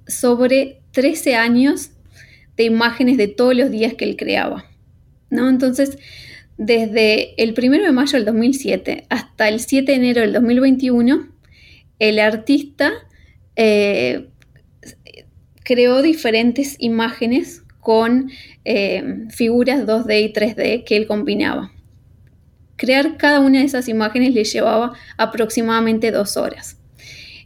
sobre 0.06 0.80
13 0.92 1.36
años 1.36 1.90
de 2.56 2.64
imágenes 2.64 3.16
de 3.16 3.28
todos 3.28 3.56
los 3.56 3.70
días 3.70 3.94
que 3.94 4.04
él 4.04 4.16
creaba. 4.16 4.66
¿no? 5.30 5.48
Entonces, 5.48 5.98
desde 6.58 7.42
el 7.42 7.54
1 7.58 7.82
de 7.82 7.92
mayo 7.92 8.12
del 8.12 8.26
2007 8.26 9.06
hasta 9.08 9.48
el 9.48 9.60
7 9.60 9.90
de 9.90 9.98
enero 9.98 10.20
del 10.20 10.32
2021, 10.34 11.28
el 11.98 12.18
artista 12.18 12.92
eh, 13.56 14.28
creó 15.64 16.02
diferentes 16.02 16.76
imágenes 16.78 17.62
con 17.80 18.30
eh, 18.64 19.26
figuras 19.30 19.86
2D 19.86 20.22
y 20.22 20.32
3D 20.32 20.84
que 20.84 20.96
él 20.96 21.06
combinaba. 21.06 21.72
Crear 22.76 23.16
cada 23.16 23.40
una 23.40 23.60
de 23.60 23.64
esas 23.64 23.88
imágenes 23.88 24.34
le 24.34 24.44
llevaba 24.44 24.92
aproximadamente 25.16 26.10
dos 26.10 26.36
horas. 26.36 26.78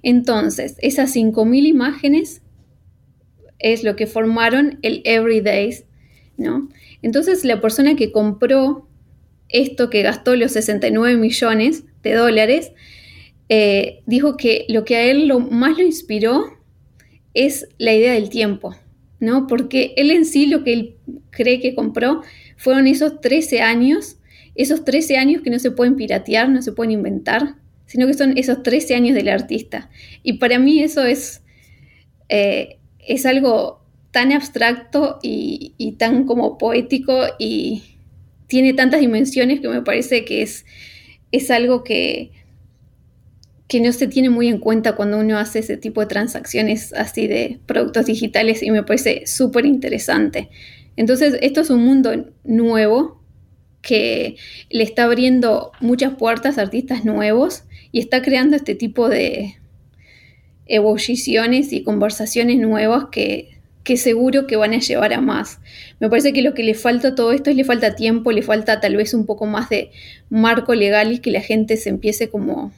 Entonces, 0.02 0.76
esas 0.80 1.14
5.000 1.14 1.66
imágenes 1.66 2.42
es 3.58 3.82
lo 3.82 3.96
que 3.96 4.06
formaron 4.06 4.78
el 4.82 5.02
Everydays, 5.04 5.84
¿no? 6.36 6.68
Entonces, 7.02 7.44
la 7.44 7.60
persona 7.60 7.96
que 7.96 8.12
compró 8.12 8.88
esto, 9.48 9.90
que 9.90 10.02
gastó 10.02 10.36
los 10.36 10.52
69 10.52 11.16
millones 11.16 11.84
de 12.02 12.14
dólares, 12.14 12.72
eh, 13.48 14.02
dijo 14.06 14.36
que 14.36 14.66
lo 14.68 14.84
que 14.84 14.96
a 14.96 15.04
él 15.04 15.32
más 15.50 15.78
lo 15.78 15.84
inspiró 15.84 16.55
es 17.36 17.68
la 17.78 17.94
idea 17.94 18.14
del 18.14 18.30
tiempo, 18.30 18.74
¿no? 19.20 19.46
Porque 19.46 19.94
él 19.96 20.10
en 20.10 20.24
sí 20.24 20.46
lo 20.46 20.64
que 20.64 20.72
él 20.72 20.96
cree 21.30 21.60
que 21.60 21.74
compró 21.74 22.22
fueron 22.56 22.86
esos 22.86 23.20
13 23.20 23.60
años 23.60 24.16
esos 24.56 24.84
13 24.84 25.18
años 25.18 25.42
que 25.42 25.50
no 25.50 25.58
se 25.58 25.70
pueden 25.70 25.96
piratear, 25.96 26.48
no 26.48 26.62
se 26.62 26.72
pueden 26.72 26.90
inventar, 26.90 27.56
sino 27.84 28.06
que 28.06 28.14
son 28.14 28.36
esos 28.36 28.62
13 28.62 28.94
años 28.94 29.14
del 29.14 29.28
artista. 29.28 29.90
Y 30.22 30.34
para 30.34 30.58
mí 30.58 30.82
eso 30.82 31.04
es, 31.04 31.42
eh, 32.28 32.78
es 33.06 33.26
algo 33.26 33.84
tan 34.10 34.32
abstracto 34.32 35.18
y, 35.22 35.94
tan 35.98 36.24
como 36.24 36.56
poético 36.56 37.20
y 37.38 37.82
tiene 38.46 38.72
tantas 38.72 39.00
dimensiones 39.00 39.60
que 39.60 39.68
me 39.68 39.82
parece 39.82 40.24
que 40.24 40.42
es, 40.42 40.64
es 41.32 41.50
algo 41.50 41.84
que, 41.84 42.32
que 43.68 43.80
no 43.80 43.92
se 43.92 44.06
tiene 44.06 44.30
muy 44.30 44.48
en 44.48 44.58
cuenta 44.58 44.94
cuando 44.94 45.18
uno 45.18 45.38
hace 45.38 45.58
ese 45.58 45.76
tipo 45.76 46.00
de 46.00 46.06
transacciones 46.06 46.92
así 46.92 47.26
de 47.26 47.58
productos 47.66 48.06
digitales 48.06 48.62
y 48.62 48.70
me 48.70 48.84
parece 48.84 49.26
súper 49.26 49.66
interesante. 49.66 50.50
Entonces, 50.96 51.36
esto 51.42 51.60
es 51.60 51.70
un 51.70 51.84
mundo 51.84 52.30
nuevo 52.44 53.20
que 53.82 54.36
le 54.70 54.82
está 54.82 55.04
abriendo 55.04 55.72
muchas 55.80 56.14
puertas 56.14 56.58
a 56.58 56.62
artistas 56.62 57.04
nuevos 57.04 57.64
y 57.92 58.00
está 58.00 58.22
creando 58.22 58.56
este 58.56 58.74
tipo 58.74 59.08
de 59.08 59.56
ebulliciones 60.66 61.72
y 61.72 61.82
conversaciones 61.82 62.58
nuevas 62.58 63.06
que, 63.12 63.60
que 63.84 63.96
seguro 63.96 64.46
que 64.46 64.56
van 64.56 64.74
a 64.74 64.78
llevar 64.78 65.12
a 65.12 65.20
más. 65.20 65.60
Me 66.00 66.08
parece 66.08 66.32
que 66.32 66.42
lo 66.42 66.54
que 66.54 66.64
le 66.64 66.74
falta 66.74 67.08
a 67.08 67.14
todo 67.14 67.32
esto 67.32 67.50
es 67.50 67.56
le 67.56 67.64
falta 67.64 67.94
tiempo, 67.94 68.32
le 68.32 68.42
falta 68.42 68.80
tal 68.80 68.96
vez 68.96 69.14
un 69.14 69.26
poco 69.26 69.46
más 69.46 69.68
de 69.68 69.90
marco 70.30 70.74
legal 70.74 71.12
y 71.12 71.20
que 71.20 71.30
la 71.30 71.40
gente 71.40 71.76
se 71.76 71.90
empiece 71.90 72.28
como 72.28 72.72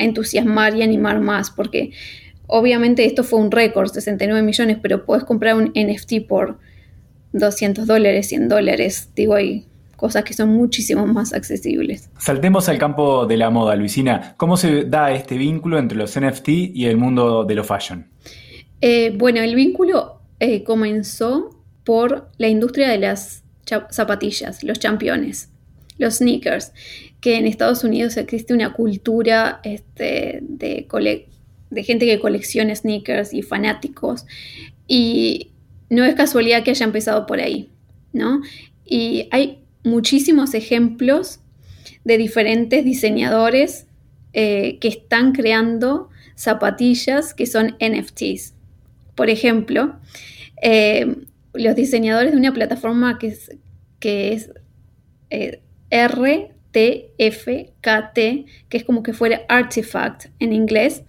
a 0.00 0.04
entusiasmar 0.04 0.74
y 0.74 0.82
animar 0.82 1.20
más, 1.20 1.50
porque 1.50 1.92
obviamente 2.46 3.04
esto 3.04 3.22
fue 3.22 3.38
un 3.38 3.50
récord, 3.50 3.88
69 3.88 4.42
millones, 4.42 4.78
pero 4.82 5.04
puedes 5.04 5.24
comprar 5.24 5.54
un 5.54 5.72
NFT 5.74 6.26
por 6.26 6.58
200 7.32 7.86
dólares, 7.86 8.26
100 8.28 8.48
dólares, 8.48 9.10
digo, 9.14 9.34
ahí 9.34 9.66
cosas 10.00 10.24
que 10.24 10.32
son 10.32 10.48
muchísimo 10.48 11.06
más 11.06 11.34
accesibles. 11.34 12.08
Saltemos 12.18 12.70
al 12.70 12.78
campo 12.78 13.26
de 13.26 13.36
la 13.36 13.50
moda, 13.50 13.76
Luisina. 13.76 14.34
¿Cómo 14.38 14.56
se 14.56 14.84
da 14.84 15.12
este 15.12 15.36
vínculo 15.36 15.78
entre 15.78 15.98
los 15.98 16.18
NFT 16.18 16.48
y 16.48 16.86
el 16.86 16.96
mundo 16.96 17.44
de 17.44 17.54
lo 17.54 17.64
fashion? 17.64 18.06
Eh, 18.80 19.14
bueno, 19.14 19.42
el 19.42 19.54
vínculo 19.54 20.22
eh, 20.38 20.64
comenzó 20.64 21.50
por 21.84 22.30
la 22.38 22.48
industria 22.48 22.88
de 22.88 22.96
las 22.96 23.44
zapatillas, 23.90 24.64
los 24.64 24.78
championes, 24.78 25.50
los 25.98 26.14
sneakers, 26.14 26.72
que 27.20 27.36
en 27.36 27.46
Estados 27.46 27.84
Unidos 27.84 28.16
existe 28.16 28.54
una 28.54 28.72
cultura 28.72 29.60
este, 29.62 30.40
de, 30.42 30.86
gente 31.82 32.06
que 32.06 32.18
colecciona 32.18 32.74
sneakers 32.74 33.34
y 33.34 33.42
fanáticos, 33.42 34.26
y 34.86 35.50
no 35.88 36.04
es 36.04 36.14
casualidad 36.14 36.62
que 36.62 36.70
haya 36.70 36.86
empezado 36.86 37.26
por 37.26 37.40
ahí, 37.40 37.70
¿no? 38.12 38.40
Y 38.84 39.28
hay 39.30 39.60
muchísimos 39.84 40.54
ejemplos 40.54 41.40
de 42.04 42.18
diferentes 42.18 42.84
diseñadores 42.84 43.86
eh, 44.32 44.78
que 44.80 44.88
están 44.88 45.32
creando 45.32 46.08
zapatillas 46.34 47.34
que 47.34 47.46
son 47.46 47.76
NFTs. 47.80 48.54
Por 49.14 49.28
ejemplo, 49.28 49.96
eh, 50.62 51.16
los 51.52 51.74
diseñadores 51.74 52.32
de 52.32 52.38
una 52.38 52.54
plataforma 52.54 53.18
que 53.18 53.26
es, 53.28 53.50
que 53.98 54.32
es 54.32 54.50
eh, 55.30 55.60
RTFKT, 56.72 58.14
que 58.68 58.76
es 58.76 58.84
como 58.84 59.02
que 59.02 59.12
fuera 59.12 59.42
Artifact 59.48 60.26
en 60.38 60.52
inglés, 60.52 61.02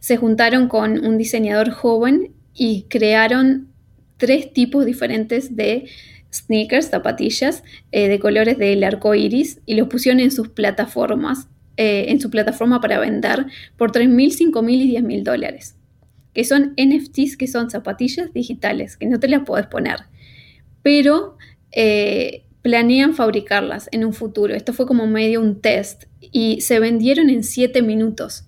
se 0.00 0.16
juntaron 0.16 0.68
con 0.68 1.04
un 1.04 1.18
diseñador 1.18 1.70
joven 1.70 2.32
y 2.54 2.86
crearon 2.88 3.68
tres 4.16 4.52
tipos 4.52 4.84
diferentes 4.84 5.56
de 5.56 5.88
sneakers, 6.32 6.88
zapatillas 6.88 7.62
eh, 7.92 8.08
de 8.08 8.18
colores 8.18 8.58
del 8.58 8.84
arco 8.84 9.14
iris 9.14 9.60
y 9.66 9.74
los 9.74 9.88
pusieron 9.88 10.20
en 10.20 10.30
sus 10.30 10.48
plataformas, 10.48 11.48
eh, 11.76 12.06
en 12.08 12.20
su 12.20 12.30
plataforma 12.30 12.80
para 12.80 12.98
vender 12.98 13.46
por 13.76 13.92
3.000, 13.92 14.52
5.000 14.52 14.70
y 14.72 14.96
10.000 14.96 15.22
dólares. 15.22 15.76
Que 16.34 16.44
son 16.44 16.74
NFTs, 16.76 17.36
que 17.36 17.46
son 17.46 17.70
zapatillas 17.70 18.32
digitales, 18.32 18.96
que 18.96 19.06
no 19.06 19.18
te 19.18 19.28
las 19.28 19.42
puedes 19.44 19.66
poner. 19.66 20.00
Pero 20.82 21.36
eh, 21.72 22.44
planean 22.68 23.14
fabricarlas 23.14 23.88
en 23.92 24.04
un 24.04 24.12
futuro. 24.12 24.54
Esto 24.54 24.74
fue 24.74 24.86
como 24.86 25.06
medio 25.06 25.40
un 25.40 25.62
test 25.62 26.04
y 26.20 26.60
se 26.60 26.80
vendieron 26.80 27.30
en 27.30 27.42
7 27.42 27.80
minutos. 27.80 28.44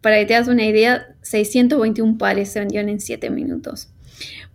Para 0.00 0.18
que 0.18 0.26
te 0.26 0.34
hagas 0.34 0.48
una 0.48 0.66
idea, 0.66 1.14
621 1.22 2.18
pares 2.18 2.48
se 2.48 2.58
vendieron 2.58 2.88
en 2.88 2.98
7 2.98 3.30
minutos. 3.30 3.88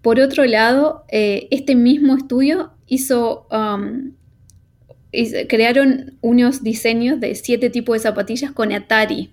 Por 0.02 0.20
otro 0.20 0.44
lado, 0.44 1.06
eh, 1.08 1.48
este 1.52 1.74
mismo 1.74 2.18
estudio 2.18 2.74
hizo, 2.86 3.48
um, 3.50 4.12
crearon 5.48 6.18
unos 6.20 6.62
diseños 6.62 7.22
de 7.22 7.34
siete 7.34 7.70
tipos 7.70 7.96
de 7.96 8.00
zapatillas 8.02 8.52
con 8.52 8.74
Atari, 8.74 9.30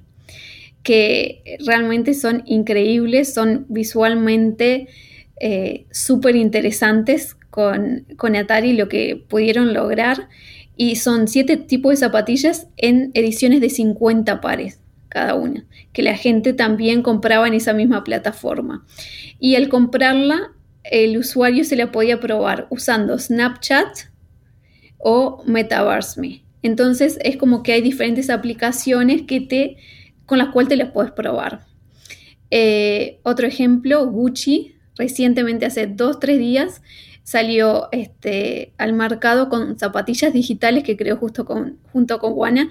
que 0.85 1.59
realmente 1.67 2.15
son 2.15 2.45
increíbles, 2.47 3.35
son 3.35 3.67
visualmente 3.69 4.87
eh, 5.41 5.87
súper 5.91 6.37
interesantes 6.37 7.37
con, 7.53 8.37
Atari 8.37 8.73
lo 8.73 8.89
que 8.89 9.23
pudieron 9.29 9.75
lograr. 9.75 10.29
Y 10.75 10.97
son 10.97 11.29
siete 11.29 11.59
tipos 11.59 11.91
de 11.91 11.97
zapatillas 11.99 12.67
en 12.79 13.11
ediciones 13.15 13.61
de 13.61 13.69
50 13.69 14.41
pares 14.41 14.81
cada 15.11 15.35
una, 15.35 15.67
que 15.93 16.03
la 16.03 16.17
gente 16.17 16.55
también 16.55 17.03
compraba 17.03 17.47
en 17.47 17.53
esa 17.53 17.75
misma 17.75 18.03
plataforma. 18.03 18.87
Y 19.39 19.57
al 19.57 19.69
comprarla, 19.69 20.53
el 20.85 21.19
usuario 21.19 21.65
se 21.65 21.77
la 21.77 21.93
podía 21.93 22.19
probar 22.19 22.67
usando 22.71 23.19
Snapchat 23.19 24.09
o 24.97 25.43
Metaverse 25.45 26.19
Me. 26.19 26.43
Entonces 26.63 27.19
es 27.23 27.37
como 27.37 27.63
que 27.63 27.73
hay 27.73 27.83
diferentes 27.83 28.31
aplicaciones 28.31 29.23
que 29.23 29.43
te, 29.43 29.77
con 30.25 30.39
las 30.39 30.49
cuales 30.49 30.71
te 30.71 30.77
las 30.77 30.93
puedes 30.93 31.13
probar. 31.13 31.67
Eh, 32.51 33.21
otro 33.23 33.47
ejemplo, 33.47 34.07
Gucci, 34.07 34.77
recientemente 34.97 35.67
hace 35.67 35.89
2-3 35.89 36.39
días, 36.39 36.83
salió 37.25 37.89
este, 37.93 38.73
al 38.79 38.93
mercado 38.93 39.49
con 39.49 39.79
zapatillas 39.79 40.33
digitales 40.33 40.85
que 40.85 40.97
creó 40.97 41.17
justo 41.17 41.47
junto 41.93 42.19
con 42.19 42.33
Wana 42.35 42.71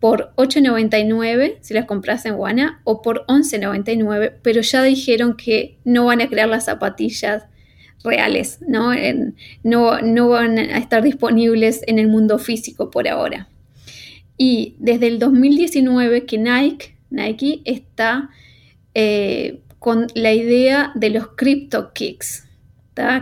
por 0.00 0.32
8.99 0.36 1.58
si 1.60 1.74
las 1.74 1.84
compras 1.84 2.24
en 2.24 2.34
Wana 2.34 2.80
o 2.84 3.02
por 3.02 3.26
11.99, 3.26 4.34
pero 4.42 4.62
ya 4.62 4.82
dijeron 4.82 5.36
que 5.36 5.76
no 5.84 6.06
van 6.06 6.22
a 6.22 6.28
crear 6.28 6.48
las 6.48 6.64
zapatillas 6.64 7.44
reales, 8.02 8.60
¿no? 8.66 8.92
no, 9.62 10.00
no 10.00 10.28
van 10.28 10.58
a 10.58 10.78
estar 10.78 11.02
disponibles 11.02 11.82
en 11.86 11.98
el 11.98 12.08
mundo 12.08 12.38
físico 12.38 12.90
por 12.90 13.08
ahora. 13.08 13.48
Y 14.38 14.74
desde 14.78 15.06
el 15.08 15.18
2019 15.18 16.24
que 16.24 16.38
Nike, 16.38 16.94
Nike 17.10 17.60
está 17.66 18.30
eh, 18.94 19.60
con 19.78 20.06
la 20.14 20.32
idea 20.32 20.92
de 20.94 21.10
los 21.10 21.28
Crypto 21.36 21.92
Kicks. 21.92 22.46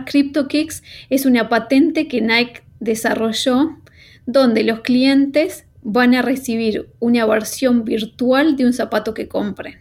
Crypto 0.05 0.47
Kicks 0.47 0.83
es 1.09 1.25
una 1.25 1.49
patente 1.49 2.07
que 2.07 2.21
Nike 2.21 2.63
desarrolló 2.79 3.77
donde 4.25 4.63
los 4.63 4.81
clientes 4.81 5.65
van 5.81 6.13
a 6.13 6.21
recibir 6.21 6.89
una 6.99 7.25
versión 7.25 7.83
virtual 7.83 8.55
de 8.55 8.65
un 8.65 8.73
zapato 8.73 9.13
que 9.13 9.27
compren. 9.27 9.79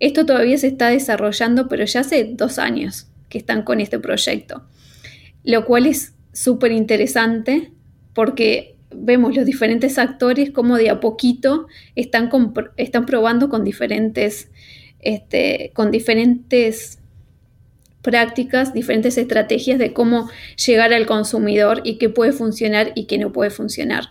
Esto 0.00 0.26
todavía 0.26 0.58
se 0.58 0.68
está 0.68 0.88
desarrollando, 0.88 1.68
pero 1.68 1.84
ya 1.84 2.00
hace 2.00 2.24
dos 2.34 2.58
años 2.58 3.08
que 3.28 3.38
están 3.38 3.62
con 3.62 3.80
este 3.80 3.98
proyecto, 3.98 4.64
lo 5.44 5.64
cual 5.64 5.86
es 5.86 6.14
súper 6.32 6.72
interesante 6.72 7.72
porque 8.14 8.76
vemos 8.94 9.34
los 9.34 9.46
diferentes 9.46 9.98
actores 9.98 10.50
como 10.50 10.76
de 10.76 10.90
a 10.90 11.00
poquito 11.00 11.66
están, 11.94 12.30
están 12.76 13.06
probando 13.06 13.48
con 13.48 13.64
diferentes, 13.64 14.50
este, 15.00 15.72
con 15.74 15.90
diferentes 15.90 16.98
prácticas, 18.02 18.74
diferentes 18.74 19.16
estrategias 19.16 19.78
de 19.78 19.92
cómo 19.92 20.28
llegar 20.66 20.92
al 20.92 21.06
consumidor 21.06 21.80
y 21.84 21.98
qué 21.98 22.08
puede 22.08 22.32
funcionar 22.32 22.92
y 22.94 23.06
qué 23.06 23.16
no 23.18 23.32
puede 23.32 23.50
funcionar. 23.50 24.10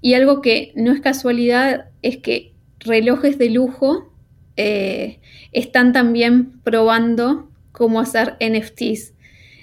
Y 0.00 0.14
algo 0.14 0.42
que 0.42 0.72
no 0.74 0.92
es 0.92 1.00
casualidad 1.00 1.86
es 2.02 2.18
que 2.18 2.52
relojes 2.80 3.38
de 3.38 3.50
lujo 3.50 4.12
eh, 4.56 5.20
están 5.52 5.92
también 5.92 6.60
probando 6.62 7.48
cómo 7.72 8.00
hacer 8.00 8.36
NFTs 8.40 9.14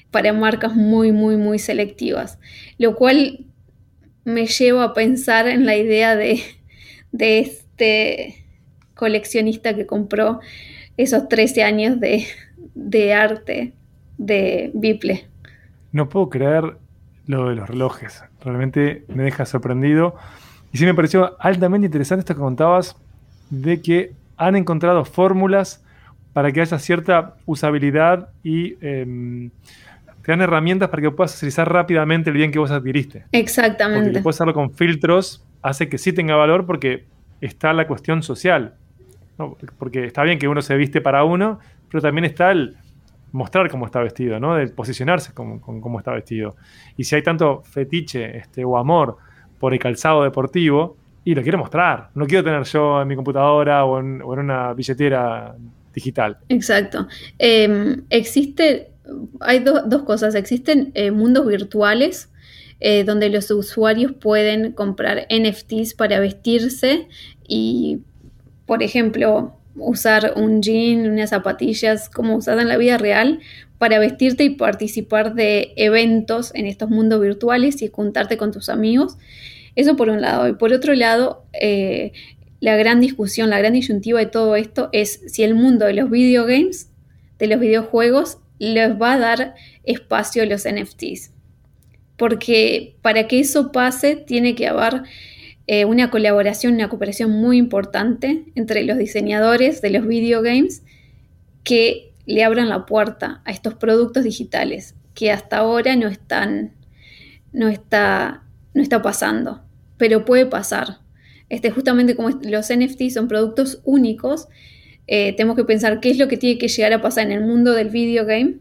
para 0.10 0.34
marcas 0.34 0.76
muy, 0.76 1.12
muy, 1.12 1.38
muy 1.38 1.60
selectivas, 1.60 2.40
lo 2.78 2.96
cual 2.96 3.46
me 4.24 4.48
lleva 4.48 4.84
a 4.84 4.94
pensar 4.94 5.48
en 5.48 5.66
la 5.66 5.76
idea 5.76 6.16
de, 6.16 6.42
de 7.12 7.40
este 7.40 8.46
coleccionista 8.96 9.76
que 9.76 9.86
compró 9.86 10.40
esos 10.98 11.28
13 11.30 11.64
años 11.64 12.00
de, 12.00 12.26
de 12.76 13.14
arte 13.14 13.74
de 14.18 14.72
Biple. 14.74 15.28
No 15.92 16.10
puedo 16.10 16.30
creer 16.30 16.78
lo 17.28 17.50
de 17.50 17.56
los 17.56 17.70
relojes. 17.70 18.24
Realmente 18.44 19.06
me 19.08 19.24
deja 19.24 19.46
sorprendido. 19.46 20.16
Y 20.72 20.78
sí 20.78 20.86
me 20.86 20.94
pareció 20.94 21.36
altamente 21.40 21.86
interesante 21.86 22.22
esto 22.22 22.36
que 22.36 22.40
contabas 22.40 22.96
de 23.50 23.82
que 23.82 24.14
han 24.38 24.56
encontrado 24.56 25.06
fórmulas 25.06 25.84
para 26.34 26.52
que 26.52 26.62
haya 26.62 26.80
cierta 26.80 27.36
usabilidad 27.46 28.30
y 28.44 28.76
em, 28.82 29.52
te 30.24 30.32
dan 30.32 30.42
herramientas 30.42 30.90
para 30.90 31.02
que 31.02 31.12
puedas 31.12 31.36
utilizar 31.36 31.72
rápidamente 31.72 32.30
el 32.30 32.38
bien 32.38 32.52
que 32.52 32.60
vos 32.60 32.72
adquiriste. 32.72 33.26
Exactamente. 33.32 34.06
Porque 34.06 34.22
puedes 34.22 34.38
hacerlo 34.38 34.54
con 34.54 34.72
filtros, 34.72 35.44
hace 35.62 35.90
que 35.90 35.98
sí 35.98 36.14
tenga 36.14 36.36
valor 36.36 36.66
porque 36.66 37.06
está 37.42 37.74
la 37.74 37.88
cuestión 37.88 38.24
social. 38.24 38.76
Porque 39.78 40.06
está 40.06 40.24
bien 40.24 40.40
que 40.40 40.48
uno 40.48 40.62
se 40.62 40.76
viste 40.76 41.02
para 41.02 41.24
uno, 41.24 41.60
pero 41.92 42.02
también 42.02 42.26
está 42.26 42.52
el 42.52 42.78
mostrar 43.32 43.70
cómo 43.70 43.86
está 43.86 44.00
vestido, 44.00 44.40
¿no? 44.40 44.58
El 44.58 44.72
posicionarse 44.72 45.34
con, 45.34 45.60
cómo 45.60 46.00
está 46.00 46.12
vestido. 46.12 46.56
Y 46.98 47.04
si 47.04 47.16
hay 47.16 47.24
tanto 47.24 47.62
fetiche 47.64 48.38
este, 48.38 48.64
o 48.64 48.78
amor 48.78 49.18
por 49.60 49.74
el 49.74 49.80
calzado 49.80 50.24
deportivo, 50.24 50.98
y 51.24 51.36
lo 51.36 51.44
quiero 51.44 51.58
mostrar. 51.60 52.10
No 52.16 52.26
quiero 52.26 52.44
tener 52.44 52.64
yo 52.64 53.02
en 53.02 53.08
mi 53.08 53.16
computadora 53.16 53.86
o 53.86 54.00
en, 54.00 54.24
una 54.24 54.74
billetera 54.74 55.56
digital. 55.94 56.38
Exacto. 56.50 57.08
Em, 57.38 58.04
existe, 58.10 58.92
hay 59.40 59.60
dos 59.60 60.02
cosas. 60.04 60.34
Existen 60.34 60.92
eh, 60.96 61.12
mundos 61.12 61.46
virtuales 61.46 62.32
eh, 62.80 63.04
donde 63.04 63.30
los 63.30 63.52
usuarios 63.52 64.14
pueden 64.14 64.72
comprar 64.72 65.28
NFTs 65.30 65.94
para 65.94 66.20
vestirse 66.20 67.08
y, 67.48 68.00
por 68.66 68.82
ejemplo, 68.82 69.61
usar 69.76 70.34
un 70.36 70.62
jean, 70.62 71.10
unas 71.10 71.30
zapatillas 71.30 72.10
como 72.10 72.36
usadas 72.36 72.62
en 72.62 72.68
la 72.68 72.78
vida 72.78 72.98
real 72.98 73.40
para 73.78 74.00
vestirte 74.00 74.44
y 74.44 74.52
participar 74.52 75.34
de 75.34 75.74
eventos 75.76 76.52
en 76.54 76.68
estos 76.68 76.90
mundos 76.90 77.22
virtuales 77.22 77.82
y 77.82 77.90
juntarte 77.90 78.38
con 78.38 78.52
tus 78.52 78.70
amigos. 78.70 79.18
Eso 79.76 79.96
por 79.96 80.10
un 80.10 80.22
lado. 80.22 80.48
Y 80.48 80.54
por 80.54 80.74
otro 80.74 80.94
lado, 80.94 81.46
eh, 81.54 82.12
la 82.60 82.76
gran 82.76 83.02
discusión, 83.02 83.50
la 83.50 83.58
gran 83.58 83.74
disyuntiva 83.74 84.20
de 84.20 84.28
todo 84.28 84.56
esto 84.56 84.90
es 84.92 85.22
si 85.28 85.44
el 85.44 85.56
mundo 85.56 85.86
de 85.86 85.94
los 85.94 86.10
videogames, 86.10 86.92
de 87.40 87.48
los 87.48 87.60
videojuegos, 87.60 88.38
les 88.60 89.02
va 89.02 89.14
a 89.14 89.18
dar 89.18 89.56
espacio 89.84 90.44
a 90.44 90.46
los 90.46 90.66
NFTs. 90.66 91.32
Porque 92.18 92.98
para 93.02 93.28
que 93.28 93.40
eso 93.40 93.72
pase 93.72 94.16
tiene 94.16 94.54
que 94.54 94.68
haber 94.68 95.04
eh, 95.74 95.86
una 95.86 96.12
colaboración, 96.12 96.74
una 96.74 96.90
cooperación 96.90 97.32
muy 97.32 97.56
importante 97.56 98.44
entre 98.56 98.84
los 98.84 98.98
diseñadores 98.98 99.82
de 99.82 99.90
los 99.92 100.06
videogames 100.06 100.84
que 101.64 102.12
le 102.26 102.44
abran 102.44 102.68
la 102.68 102.86
puerta 102.86 103.42
a 103.46 103.52
estos 103.52 103.76
productos 103.76 104.26
digitales 104.26 104.96
que 105.14 105.32
hasta 105.32 105.60
ahora 105.60 105.96
no 105.96 106.10
están, 106.10 106.74
no 107.54 107.70
está, 107.70 108.44
no 108.74 108.82
está 108.82 109.02
pasando, 109.02 109.62
pero 109.96 110.26
puede 110.26 110.46
pasar. 110.46 110.98
Este, 111.48 111.72
justamente 111.72 112.18
como 112.18 112.32
los 112.42 112.70
NFT 112.70 113.10
son 113.10 113.30
productos 113.30 113.80
únicos, 113.86 114.50
eh, 115.08 115.34
tenemos 115.38 115.56
que 115.56 115.64
pensar 115.64 116.02
qué 116.02 116.10
es 116.10 116.18
lo 116.18 116.28
que 116.28 116.36
tiene 116.36 116.58
que 116.58 116.68
llegar 116.68 116.92
a 116.92 117.02
pasar 117.02 117.28
en 117.28 117.32
el 117.32 117.46
mundo 117.46 117.72
del 117.72 117.88
videogame 117.88 118.58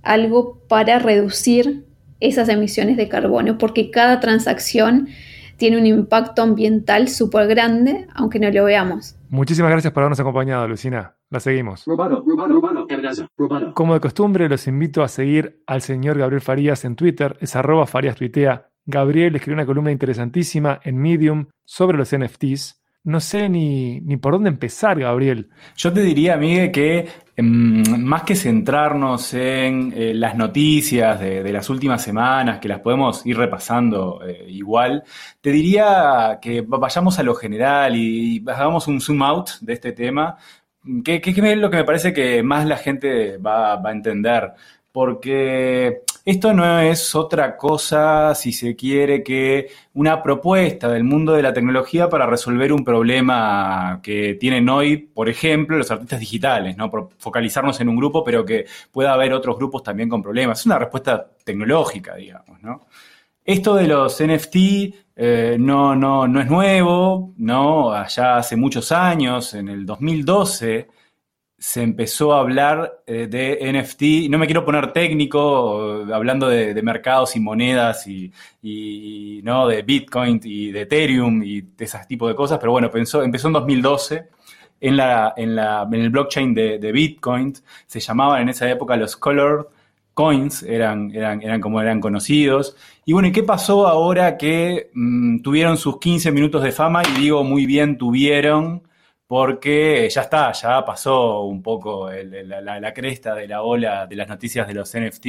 algo 0.02 0.58
para 0.68 0.98
reducir 0.98 1.84
esas 2.20 2.48
emisiones 2.48 2.96
de 2.96 3.08
carbono, 3.08 3.58
porque 3.58 3.90
cada 3.90 4.20
transacción 4.20 5.08
tiene 5.56 5.76
un 5.78 5.86
impacto 5.86 6.42
ambiental 6.42 7.08
súper 7.08 7.46
grande, 7.48 8.06
aunque 8.14 8.38
no 8.38 8.50
lo 8.50 8.64
veamos. 8.64 9.16
Muchísimas 9.28 9.70
gracias 9.70 9.92
por 9.92 10.02
habernos 10.02 10.20
acompañado, 10.20 10.66
Lucina. 10.66 11.17
La 11.30 11.40
seguimos. 11.40 11.84
Como 13.74 13.94
de 13.94 14.00
costumbre, 14.00 14.48
los 14.48 14.66
invito 14.66 15.02
a 15.02 15.08
seguir 15.08 15.62
al 15.66 15.82
señor 15.82 16.18
Gabriel 16.18 16.40
Farías 16.40 16.84
en 16.84 16.96
Twitter, 16.96 17.36
es 17.40 17.54
arroba 17.54 17.86
Farías 17.86 18.16
tuitea. 18.16 18.70
Gabriel 18.86 19.36
escribió 19.36 19.56
una 19.56 19.66
columna 19.66 19.92
interesantísima 19.92 20.80
en 20.82 20.96
Medium 20.96 21.46
sobre 21.64 21.98
los 21.98 22.16
NFTs. 22.16 22.82
No 23.04 23.20
sé 23.20 23.48
ni, 23.48 24.00
ni 24.00 24.16
por 24.16 24.32
dónde 24.32 24.48
empezar, 24.48 24.98
Gabriel. 24.98 25.48
Yo 25.76 25.92
te 25.92 26.02
diría, 26.02 26.36
Miguel, 26.36 26.72
que 26.72 27.08
em, 27.36 27.82
más 28.02 28.22
que 28.22 28.34
centrarnos 28.34 29.32
en 29.34 29.92
eh, 29.96 30.12
las 30.14 30.36
noticias 30.36 31.20
de, 31.20 31.52
las 31.52 31.70
últimas 31.70 32.02
semanas, 32.02 32.58
que 32.58 32.68
las 32.68 32.80
podemos 32.80 33.24
ir 33.24 33.36
repasando 33.36 34.20
eh, 34.26 34.46
igual, 34.48 35.04
te 35.40 35.52
diría 35.52 36.38
que 36.42 36.62
vayamos 36.62 37.18
a 37.18 37.22
lo 37.22 37.34
general 37.34 37.94
y, 37.94 38.44
hagamos 38.46 38.88
un 38.88 39.00
zoom 39.00 39.22
out 39.22 39.50
de 39.60 39.72
este 39.74 39.92
tema, 39.92 40.36
que, 41.04 41.20
que, 41.20 41.30
es 41.30 41.58
lo 41.58 41.70
que 41.70 41.76
me 41.76 41.84
parece 41.84 42.12
que 42.12 42.42
más 42.42 42.66
la 42.66 42.76
gente 42.76 43.36
va, 43.38 43.76
va 43.76 43.90
a 43.90 43.92
entender 43.92 44.52
porque 44.98 46.02
esto 46.24 46.52
no 46.52 46.80
es 46.80 47.14
otra 47.14 47.56
cosa, 47.56 48.34
si 48.34 48.52
se 48.52 48.74
quiere, 48.74 49.22
que 49.22 49.68
una 49.94 50.22
propuesta 50.22 50.88
del 50.88 51.04
mundo 51.04 51.34
de 51.34 51.42
la 51.42 51.52
tecnología 51.52 52.08
para 52.08 52.26
resolver 52.26 52.72
un 52.72 52.84
problema 52.84 54.00
que 54.02 54.34
tienen 54.34 54.68
hoy, 54.68 54.96
por 54.96 55.28
ejemplo, 55.28 55.76
los 55.78 55.90
artistas 55.90 56.18
digitales, 56.18 56.76
¿no? 56.76 56.90
Por 56.90 57.10
focalizarnos 57.18 57.80
en 57.80 57.88
un 57.88 57.96
grupo, 57.96 58.24
pero 58.24 58.44
que 58.44 58.66
pueda 58.90 59.12
haber 59.12 59.32
otros 59.32 59.56
grupos 59.56 59.82
también 59.82 60.08
con 60.08 60.22
problemas. 60.22 60.58
Es 60.60 60.66
una 60.66 60.78
respuesta 60.78 61.30
tecnológica, 61.44 62.16
digamos, 62.16 62.60
¿no? 62.62 62.86
Esto 63.48 63.76
de 63.76 63.86
los 63.86 64.22
NFT 64.22 64.56
eh, 65.16 65.56
no, 65.58 65.96
no, 65.96 66.28
no 66.28 66.38
es 66.38 66.50
nuevo, 66.50 67.32
¿no? 67.38 67.92
Allá 67.92 68.36
hace 68.36 68.56
muchos 68.56 68.92
años, 68.92 69.54
en 69.54 69.70
el 69.70 69.86
2012, 69.86 70.86
se 71.56 71.82
empezó 71.82 72.34
a 72.34 72.40
hablar 72.40 73.00
eh, 73.06 73.26
de 73.26 73.72
NFT, 73.72 74.30
no 74.30 74.36
me 74.36 74.44
quiero 74.44 74.66
poner 74.66 74.92
técnico, 74.92 76.04
hablando 76.12 76.46
de, 76.46 76.74
mercados 76.82 77.36
y 77.36 77.40
monedas 77.40 78.06
y, 78.06 79.40
¿no? 79.42 79.66
de 79.66 79.80
Bitcoin 79.80 80.42
y 80.44 80.70
de 80.70 80.82
Ethereum 80.82 81.42
y 81.42 81.62
de 81.62 81.84
ese 81.86 82.00
tipo 82.06 82.28
de 82.28 82.34
cosas, 82.34 82.58
pero 82.58 82.72
bueno, 82.72 82.88
empezó, 82.88 83.22
empezó 83.22 83.46
en 83.46 83.54
2012 83.54 84.28
en, 84.78 84.96
la, 84.98 85.32
en, 85.38 85.56
la, 85.56 85.88
en 85.90 86.00
el 86.02 86.10
blockchain 86.10 86.52
de, 86.52 86.92
Bitcoin, 86.92 87.54
se 87.86 87.98
llamaban 87.98 88.42
en 88.42 88.50
esa 88.50 88.68
época 88.70 88.94
los 88.94 89.16
Colored 89.16 89.64
Coins, 90.18 90.64
eran, 90.64 91.12
eran, 91.14 91.40
eran 91.42 91.60
como 91.60 91.80
eran 91.80 92.00
conocidos. 92.00 92.74
Y 93.04 93.12
bueno, 93.12 93.28
¿y 93.28 93.32
qué 93.32 93.44
pasó 93.44 93.86
ahora 93.86 94.36
que 94.36 94.90
mm, 94.92 95.42
tuvieron 95.42 95.76
sus 95.76 96.00
15 96.00 96.32
minutos 96.32 96.64
de 96.64 96.72
fama? 96.72 97.04
Y 97.04 97.20
digo 97.20 97.44
muy 97.44 97.66
bien, 97.66 97.96
tuvieron 97.96 98.82
porque 99.28 100.08
ya 100.10 100.22
está, 100.22 100.50
ya 100.50 100.84
pasó 100.84 101.42
un 101.42 101.62
poco 101.62 102.10
la, 102.10 102.92
cresta 102.92 103.32
de 103.36 103.46
la 103.46 103.62
ola 103.62 104.08
de 104.08 104.16
las 104.16 104.26
noticias 104.26 104.66
de 104.66 104.74
los 104.74 104.92
NFT 104.92 105.26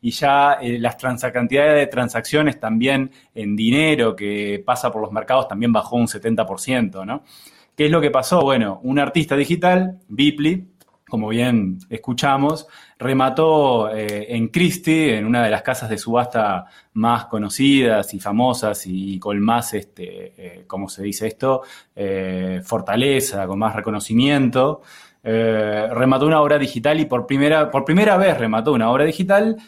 y 0.00 0.10
ya 0.10 0.54
eh, 0.54 0.76
las 0.80 0.96
cantidades 0.96 1.76
de 1.76 1.86
transacciones 1.86 2.58
también 2.58 3.12
en 3.36 3.54
dinero 3.54 4.16
que 4.16 4.60
pasa 4.66 4.90
por 4.90 5.02
los 5.02 5.12
mercados 5.12 5.46
también 5.46 5.72
bajó 5.72 5.94
un 5.94 6.08
70%, 6.08 7.06
¿no? 7.06 7.22
¿Qué 7.76 7.86
es 7.86 7.92
lo 7.92 8.00
que 8.00 8.10
pasó? 8.10 8.42
Bueno, 8.42 8.80
un 8.82 8.98
artista 8.98 9.36
digital, 9.36 10.00
Bipli, 10.08 10.71
como 11.12 11.28
bien 11.28 11.76
escuchamos, 11.90 12.66
remató 12.98 13.94
eh, 13.94 14.34
en 14.34 14.48
Christie, 14.48 15.18
en 15.18 15.26
una 15.26 15.44
de 15.44 15.50
las 15.50 15.60
casas 15.60 15.90
de 15.90 15.98
subasta 15.98 16.64
más 16.94 17.26
conocidas 17.26 18.14
y 18.14 18.18
famosas 18.18 18.86
y 18.86 19.18
con 19.18 19.38
más, 19.38 19.74
este, 19.74 20.32
eh, 20.38 20.64
¿cómo 20.66 20.88
se 20.88 21.02
dice 21.02 21.26
esto? 21.26 21.64
Eh, 21.94 22.62
fortaleza, 22.64 23.46
con 23.46 23.58
más 23.58 23.76
reconocimiento. 23.76 24.80
remató 25.22 26.26
una 26.26 26.40
obra 26.40 26.58
digital 26.58 26.98
y 26.98 27.04
por 27.04 27.26
primera, 27.26 27.70
por 27.70 27.84
primera 27.84 28.16
vez 28.16 28.38
remató 28.38 28.72
una 28.72 28.90
obra 28.90 29.04
digital 29.04 29.58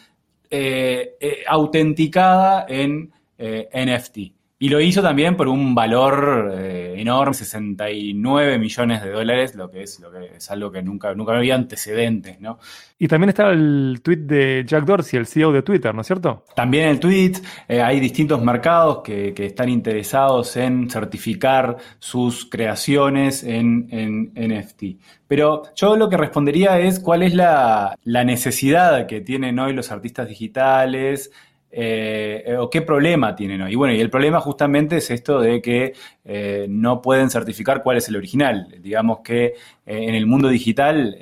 autenticada 1.47 2.65
en 2.67 3.13
NFT. 3.37 4.17
Y 4.65 4.69
lo 4.69 4.81
hizo 4.81 5.03
también 5.03 5.37
por 5.37 5.47
un 5.47 5.75
valor 5.75 6.51
eh, 6.57 6.95
enorme, 6.97 7.35
69 7.35 8.57
millones 8.57 9.03
de 9.03 9.11
dólares, 9.11 9.53
lo 9.53 9.69
que 9.69 9.83
es, 9.83 9.99
lo 9.99 10.11
que 10.11 10.37
es 10.37 10.49
algo 10.49 10.71
que 10.71 10.81
nunca, 10.81 11.13
nunca 11.13 11.37
había 11.37 11.53
antecedentes, 11.53 12.41
¿no? 12.41 12.57
Y 12.97 13.07
también 13.07 13.29
está 13.29 13.51
el 13.51 13.99
tweet 14.01 14.21
de 14.21 14.63
Jack 14.65 14.85
Dorsey, 14.85 15.19
el 15.19 15.27
CEO 15.27 15.51
de 15.51 15.61
Twitter, 15.61 15.93
¿no 15.93 16.01
es 16.01 16.07
cierto? 16.07 16.45
También 16.55 16.89
el 16.89 16.99
tweet, 16.99 17.33
eh, 17.67 17.79
hay 17.79 17.99
distintos 17.99 18.41
mercados 18.41 19.03
que, 19.03 19.35
están 19.37 19.69
interesados 19.69 20.57
en 20.57 20.89
certificar 20.89 21.77
sus 21.99 22.49
creaciones 22.49 23.43
en, 23.43 23.87
en, 23.91 24.31
NFT. 24.33 24.83
Pero 25.27 25.61
yo 25.75 25.95
lo 25.95 26.09
que 26.09 26.17
respondería 26.17 26.79
es 26.79 26.99
cuál 26.99 27.21
es 27.21 27.35
la, 27.35 27.95
la 28.03 28.23
necesidad 28.23 29.05
que 29.05 29.21
tienen 29.21 29.59
hoy 29.59 29.73
los 29.73 29.91
artistas 29.91 30.27
digitales, 30.27 31.29
eh, 31.77 32.55
o 32.57 32.69
qué 32.69 32.81
problema 32.81 33.35
tienen 33.35 33.61
hoy. 33.61 33.73
Y 33.73 33.75
bueno, 33.75 33.93
y 33.93 33.99
el 33.99 34.09
problema 34.09 34.39
justamente 34.39 34.95
es 34.95 35.11
esto 35.11 35.41
de 35.41 35.61
que 35.61 35.93
eh, 36.23 36.67
no 36.69 37.01
pueden 37.01 37.29
certificar 37.29 37.83
cuál 37.83 37.97
es 37.97 38.07
el 38.07 38.15
original. 38.15 38.73
Digamos 38.79 39.19
que 39.19 39.45
eh, 39.45 39.53
en 39.85 40.15
el 40.15 40.25
mundo 40.25 40.47
digital 40.47 41.17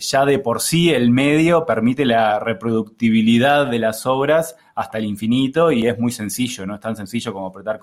ya 0.00 0.24
de 0.24 0.38
por 0.40 0.60
sí 0.60 0.90
el 0.90 1.10
medio 1.10 1.66
permite 1.66 2.04
la 2.04 2.40
reproductibilidad 2.40 3.70
de 3.70 3.78
las 3.78 4.06
obras 4.06 4.56
hasta 4.74 4.98
el 4.98 5.04
infinito 5.04 5.70
y 5.70 5.86
es 5.86 5.96
muy 6.00 6.10
sencillo, 6.10 6.66
no 6.66 6.74
es 6.74 6.80
tan 6.80 6.96
sencillo 6.96 7.32
como 7.32 7.46
apretar, 7.46 7.78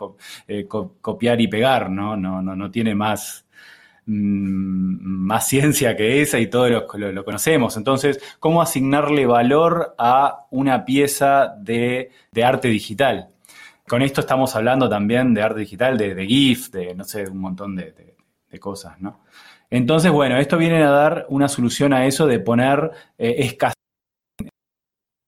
copiar 1.02 1.39
y 1.39 1.47
pegar, 1.47 1.89
¿no? 1.89 2.17
No, 2.17 2.41
no, 2.41 2.56
no 2.56 2.69
tiene 2.69 2.95
más 2.95 3.46
más 4.08 5.50
ciencia 5.50 5.98
que 5.98 6.22
esa 6.22 6.39
y 6.39 6.48
todos 6.48 6.70
lo, 6.70 7.26
conocemos. 7.26 7.76
Entonces, 7.76 8.22
¿cómo 8.39 8.62
asignarle 8.62 9.26
valor 9.26 9.96
a 9.98 10.46
una 10.50 10.86
pieza 10.86 11.54
de, 11.60 12.12
arte 12.41 12.70
digital? 12.70 13.30
Con 13.88 14.02
esto 14.02 14.22
estamos 14.22 14.56
hablando 14.56 14.88
también 14.88 15.34
de 15.34 15.41
arte 15.41 15.60
digital, 15.60 15.98
de, 15.98 16.26
GIF, 16.26 16.70
de 16.72 16.96
no 16.96 17.04
sé, 17.04 17.30
un 17.30 17.39
montón 17.39 17.76
de, 17.76 18.15
cosas, 18.60 19.00
¿no? 19.00 19.20
Entonces, 19.70 20.10
bueno, 20.10 20.38
esto 20.38 20.58
viene 20.58 20.82
a 20.82 20.89
dar 20.89 21.26
una 21.30 21.48
solución 21.48 21.93
a 21.93 22.08
eso 22.08 22.26
de 22.26 22.39
poner 22.39 22.89
eh, 23.20 23.36
escasez 23.39 23.76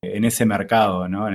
en 0.01 0.25
ese 0.25 0.45
mercado, 0.45 1.07
¿no? 1.07 1.27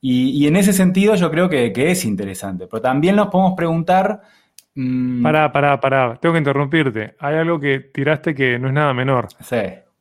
y, 0.00 0.46
en 0.46 0.56
ese 0.56 0.72
sentido 0.72 1.14
yo 1.16 1.30
creo 1.30 1.50
que, 1.50 1.72
que 1.72 1.90
es 1.90 2.04
interesante. 2.04 2.68
Pero 2.68 2.80
también 2.80 3.16
nos 3.16 3.28
podemos 3.28 3.54
preguntar 3.54 4.22
Mm. 4.74 5.22
Pará, 5.22 5.52
pará, 5.52 5.80
pará. 5.80 6.16
Tengo 6.20 6.34
que 6.34 6.38
interrumpirte. 6.38 7.14
Hay 7.18 7.36
algo 7.36 7.60
que 7.60 7.80
tiraste 7.80 8.34
que 8.34 8.58
no 8.58 8.68
es 8.68 8.74
nada 8.74 8.94
menor. 8.94 9.28
Sí. 9.40 9.56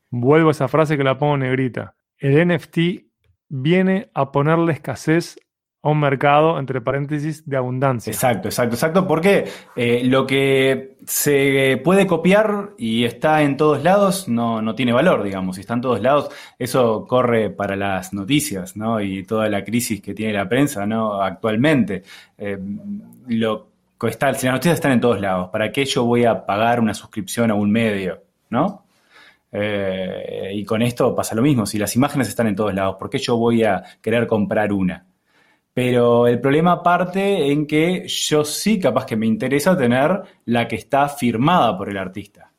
Vuelvo 0.10 0.50
a 0.50 0.52
esa 0.52 0.68
frase 0.68 0.98
que 0.98 1.04
la 1.04 1.18
pongo 1.18 1.38
negrita. 1.38 1.96
El 2.18 2.48
NFT 2.48 2.78
viene 3.50 4.10
a 4.14 4.32
ponerle 4.32 4.74
escasez 4.74 5.38
a 5.84 5.90
un 5.90 6.00
mercado, 6.00 6.60
entre 6.60 6.80
paréntesis, 6.80 7.48
de 7.50 7.58
abundancia. 7.58 8.12
Exacto, 8.12 8.48
exacto, 8.48 8.76
exacto, 8.76 9.08
porque 9.08 9.46
eh, 9.76 10.04
lo 10.06 10.28
que 10.28 10.98
se 11.08 11.82
puede 11.84 12.06
copiar 12.06 12.72
y 12.78 13.04
está 13.04 13.42
en 13.42 13.58
todos 13.58 13.84
lados 13.84 14.28
no, 14.28 14.62
no, 14.62 14.76
tiene 14.76 14.94
valor, 14.94 15.24
digamos. 15.24 15.56
Si 15.56 15.62
está 15.62 15.74
en 15.74 15.82
todos 15.82 16.00
lados, 16.00 16.30
eso 16.60 17.08
corre 17.08 17.50
para 17.50 17.76
las 17.76 18.14
noticias, 18.14 18.78
¿no? 18.78 19.02
Y 19.02 19.24
toda 19.24 19.50
la 19.50 19.64
crisis 19.64 20.02
que 20.02 20.14
tiene 20.14 20.34
la 20.34 20.48
prensa, 20.48 20.86
¿no? 20.86 21.20
Actualmente. 21.20 22.04
Eh, 22.38 22.60
lo 23.28 23.71
si 24.10 24.48
las 24.48 24.56
noticias 24.56 24.76
están 24.76 24.94
en 24.94 25.00
todos 25.00 25.22
lados, 25.22 25.50
¿para 25.52 25.72
qué 25.72 25.86
yo 25.86 26.06
voy 26.06 26.26
a 26.26 26.46
pagar 26.46 26.80
una 26.80 26.94
suscripción 26.94 27.52
a 27.52 27.54
un 27.54 27.72
medio? 27.72 28.24
¿No? 28.50 28.86
Eh, 29.52 30.52
y 30.54 30.64
con 30.64 30.82
esto 30.82 31.14
pasa 31.14 31.36
lo 31.36 31.42
mismo, 31.42 31.66
si 31.66 31.78
las 31.78 31.96
imágenes 31.96 32.30
están 32.30 32.48
en 32.48 32.56
todos 32.56 32.74
lados, 32.74 32.96
¿por 32.98 33.10
qué 33.10 33.18
yo 33.18 33.38
voy 33.38 33.64
a 33.64 33.84
querer 34.02 34.26
comprar 34.28 34.72
una? 34.72 35.06
Pero 35.74 36.28
el 36.28 36.40
problema 36.40 36.84
parte 36.84 37.52
en 37.52 37.66
que 37.68 38.08
yo 38.08 38.44
sí 38.44 38.80
capaz 38.80 39.06
que 39.06 39.16
me 39.16 39.26
interesa 39.26 39.78
tener 39.78 40.22
la 40.46 40.68
que 40.68 40.76
está 40.76 41.08
firmada 41.08 41.78
por 41.78 41.90
el 41.90 41.98
artista. 41.98 42.52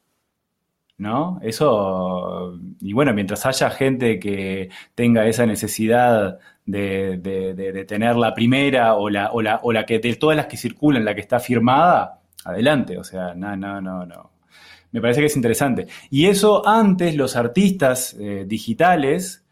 ¿No? 0.98 1.40
Eso, 1.42 2.58
y 2.80 2.92
bueno, 2.92 3.12
mientras 3.12 3.44
haya 3.44 3.70
gente 3.70 4.20
que 4.20 4.70
tenga 4.94 5.26
esa 5.26 5.46
necesidad 5.46 6.38
de, 6.64 7.84
tener 7.88 8.16
la 8.16 8.34
primera 8.34 8.94
o 8.94 9.08
la, 9.10 9.32
o, 9.32 9.42
la, 9.42 9.60
o 9.62 9.72
la 9.72 9.84
que 9.84 9.98
de 9.98 10.14
todas 10.16 10.36
las 10.36 10.46
que 10.46 10.56
circulan, 10.56 11.04
la 11.04 11.14
que 11.14 11.20
está 11.20 11.40
firmada, 11.40 12.20
adelante. 12.44 12.98
O 12.98 13.04
sea, 13.04 13.34
no, 13.34 13.56
no, 13.56 13.80
no, 13.80 14.06
no. 14.06 14.32
Me 14.92 15.00
parece 15.00 15.20
que 15.20 15.26
es 15.26 15.36
interesante. 15.36 15.86
Y 16.10 16.26
eso 16.26 16.66
antes 16.66 17.16
los 17.16 17.34
artistas 17.36 18.14
eh, 18.18 18.44
digitales 18.46 19.44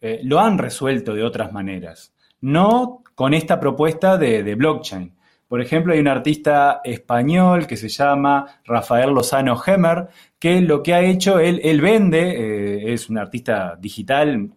eh, 0.00 0.20
lo 0.24 0.40
han 0.40 0.58
resuelto 0.58 1.14
de 1.14 1.22
otras 1.22 1.52
maneras. 1.52 2.12
No 2.40 3.02
con 3.14 3.34
esta 3.34 3.60
propuesta 3.60 4.16
de, 4.16 4.54
blockchain. 4.54 5.14
Por 5.46 5.60
ejemplo, 5.60 5.92
hay 5.92 6.00
un 6.00 6.08
artista 6.08 6.80
español 6.84 7.66
que 7.66 7.76
se 7.76 7.88
llama 7.88 8.60
Rafael 8.64 9.10
Lozano 9.10 9.60
Hemmer, 9.64 10.08
que 10.38 10.60
lo 10.60 10.82
que 10.82 10.94
ha 10.94 11.02
hecho, 11.02 11.38
él, 11.38 11.60
él 11.62 11.80
vende, 11.80 12.30
eh, 12.30 12.92
es 12.94 13.10
un 13.10 13.18
artista 13.18 13.76
digital 13.78 14.50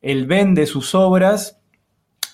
él 0.00 0.26
vende 0.26 0.66
sus 0.66 0.94
obras, 0.94 1.58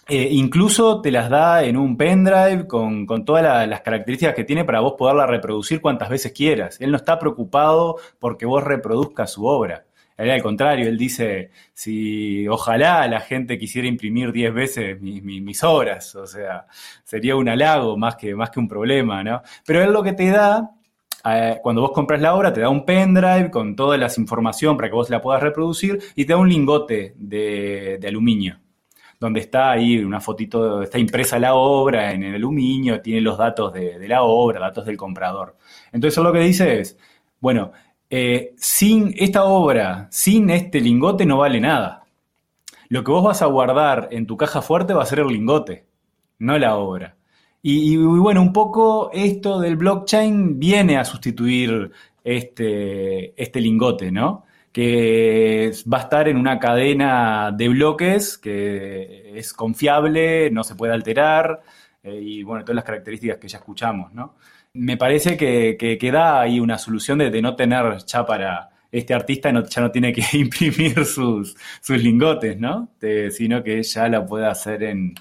eh, 0.06 0.28
incluso 0.32 1.00
te 1.00 1.10
las 1.10 1.30
da 1.30 1.64
en 1.64 1.78
un 1.78 1.96
pendrive 1.96 2.66
con, 2.66 3.06
todas 3.24 3.66
las 3.66 3.80
características 3.80 4.34
que 4.34 4.44
tiene 4.44 4.64
para 4.64 4.80
vos 4.80 4.94
poderla 4.98 5.26
reproducir 5.26 5.80
cuantas 5.80 6.10
veces 6.10 6.32
quieras. 6.32 6.78
Él 6.80 6.90
no 6.90 6.96
está 6.98 7.18
preocupado 7.18 7.96
porque 8.18 8.44
vos 8.44 8.62
reproduzcas 8.62 9.32
su 9.32 9.46
obra. 9.46 9.86
Él, 10.16 10.30
al 10.30 10.42
contrario, 10.42 10.88
él 10.88 10.98
dice, 10.98 11.50
si 11.72 12.46
ojalá 12.48 13.08
la 13.08 13.20
gente 13.20 13.58
quisiera 13.58 13.88
imprimir 13.88 14.30
10 14.30 14.54
veces 14.54 15.00
mis, 15.00 15.64
obras, 15.64 16.14
o 16.14 16.26
sea, 16.26 16.66
sería 17.02 17.34
un 17.34 17.48
halago 17.48 17.96
más 17.96 18.14
que, 18.14 18.34
más 18.36 18.50
que 18.50 18.60
un 18.60 18.68
problema, 18.68 19.24
¿no? 19.24 19.42
Pero 19.66 19.82
él 19.82 19.92
lo 19.92 20.04
que 20.04 20.12
te 20.12 20.30
da 20.30 20.70
eh, 21.24 21.58
cuando 21.62 21.80
vos 21.82 21.92
compras 21.92 22.20
la 22.20 22.34
obra, 22.34 22.52
te 22.52 22.60
da 22.60 22.68
un 22.68 22.84
pendrive 22.84 23.50
con 23.50 23.74
toda 23.74 23.96
la 23.96 24.10
información 24.16 24.76
para 24.76 24.88
que 24.88 24.94
vos 24.94 25.08
la 25.08 25.22
puedas 25.22 25.42
reproducir 25.42 25.98
y 26.14 26.24
te 26.26 26.32
da 26.34 26.38
un 26.38 26.48
lingote 26.48 27.14
de, 27.16 27.98
aluminio, 28.06 28.58
donde 29.18 29.40
está 29.40 29.70
ahí 29.70 29.98
una 29.98 30.20
fotito, 30.20 30.82
está 30.82 30.98
impresa 30.98 31.38
la 31.38 31.54
obra 31.54 32.12
en 32.12 32.24
el 32.24 32.34
aluminio, 32.34 33.00
tiene 33.00 33.22
los 33.22 33.38
datos 33.38 33.72
de, 33.72 34.06
la 34.06 34.22
obra, 34.22 34.60
datos 34.60 34.84
del 34.84 34.98
comprador. 34.98 35.56
Entonces, 35.92 36.22
lo 36.22 36.32
que 36.32 36.40
dice 36.40 36.80
es, 36.80 36.98
bueno, 37.40 37.72
eh, 38.10 38.52
sin 38.56 39.14
esta 39.16 39.44
obra, 39.44 40.08
sin 40.10 40.50
este 40.50 40.80
lingote 40.80 41.24
no 41.24 41.38
vale 41.38 41.60
nada. 41.60 42.04
Lo 42.88 43.02
que 43.02 43.10
vos 43.10 43.24
vas 43.24 43.40
a 43.40 43.46
guardar 43.46 44.08
en 44.10 44.26
tu 44.26 44.36
caja 44.36 44.60
fuerte 44.60 44.92
va 44.92 45.02
a 45.02 45.06
ser 45.06 45.20
el 45.20 45.28
lingote, 45.28 45.86
no 46.38 46.58
la 46.58 46.76
obra. 46.76 47.16
Y, 47.66 47.96
bueno, 47.96 48.42
un 48.42 48.52
poco 48.52 49.10
esto 49.14 49.58
del 49.58 49.76
blockchain 49.76 50.58
viene 50.58 50.98
a 50.98 51.04
sustituir 51.06 51.90
este, 52.22 53.42
este 53.42 53.58
lingote, 53.58 54.12
¿no? 54.12 54.44
Que 54.70 55.72
va 55.90 55.98
a 55.98 56.00
estar 56.02 56.28
en 56.28 56.36
una 56.36 56.58
cadena 56.58 57.52
de 57.56 57.70
bloques 57.70 58.36
que 58.36 59.32
es 59.38 59.54
confiable, 59.54 60.50
no 60.50 60.62
se 60.62 60.74
puede 60.74 60.92
alterar, 60.92 61.62
eh, 62.02 62.20
y 62.22 62.42
bueno, 62.42 62.64
todas 62.64 62.76
las 62.76 62.84
características 62.84 63.38
que 63.38 63.48
ya 63.48 63.58
escuchamos, 63.58 64.12
¿no? 64.12 64.34
Me 64.74 64.98
parece 64.98 65.34
que, 65.38 65.78
que, 65.78 66.12
da 66.12 66.42
ahí 66.42 66.60
una 66.60 66.76
solución 66.76 67.16
de, 67.18 67.40
no 67.40 67.56
tener 67.56 67.96
ya 68.04 68.26
para 68.26 68.72
este 68.92 69.14
artista 69.14 69.50
ya 69.70 69.80
no 69.80 69.90
tiene 69.90 70.12
que 70.12 70.22
imprimir 70.36 71.02
sus, 71.06 71.56
sus 71.80 72.02
lingotes, 72.02 72.58
¿no? 72.60 72.90
sino 73.30 73.62
que 73.64 73.82
ya 73.82 74.08
la 74.08 74.26
puede 74.26 74.46
hacer 74.46 74.82
en, 74.82 75.14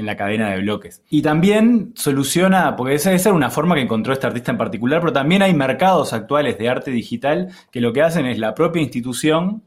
en 0.00 0.06
la 0.06 0.16
cadena 0.16 0.50
de 0.50 0.60
bloques. 0.62 1.02
Y 1.10 1.20
también 1.20 1.92
soluciona, 1.94 2.74
porque 2.74 2.94
esa, 2.94 3.12
era 3.12 3.32
una 3.32 3.50
forma 3.50 3.74
que 3.74 3.82
encontró 3.82 4.14
este 4.14 4.26
artista 4.26 4.50
en 4.50 4.58
particular, 4.58 5.00
pero 5.00 5.12
también 5.12 5.42
hay 5.42 5.52
mercados 5.54 6.14
actuales 6.14 6.58
de 6.58 6.68
arte 6.70 6.90
digital 6.90 7.48
que 7.70 7.82
lo 7.82 7.92
que 7.92 8.02
hacen 8.02 8.26
es 8.26 8.38
la 8.38 8.54
propia 8.54 8.82
institución 8.82 9.62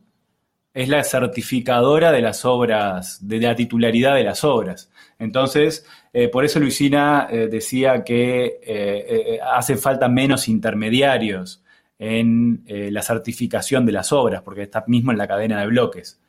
es 0.74 0.90
la 0.90 1.04
certificadora 1.04 2.12
de 2.12 2.22
las 2.22 2.46
obras, 2.46 3.20
de 3.28 3.40
la 3.40 3.56
titularidad 3.56 4.16
de 4.16 4.24
las 4.24 4.44
obras. 4.44 4.90
Entonces, 5.20 5.86
eh, 6.14 6.30
por 6.30 6.46
eso 6.46 6.60
Luisina 6.60 7.28
eh, 7.30 7.48
decía 7.48 8.04
que 8.04 8.60
eh, 8.64 9.40
hace 9.54 9.78
falta 9.78 10.10
menos 10.10 10.48
intermediarios 10.48 11.64
en 12.00 12.66
la 12.66 13.04
certificación 13.04 13.86
de 13.86 13.92
las 13.92 14.12
obras, 14.12 14.42
porque 14.42 14.64
está 14.64 14.84
mismo 14.88 15.12
en 15.12 15.18
la 15.20 15.28
cadena 15.28 15.62
de 15.62 15.68
bloques. 15.68 16.20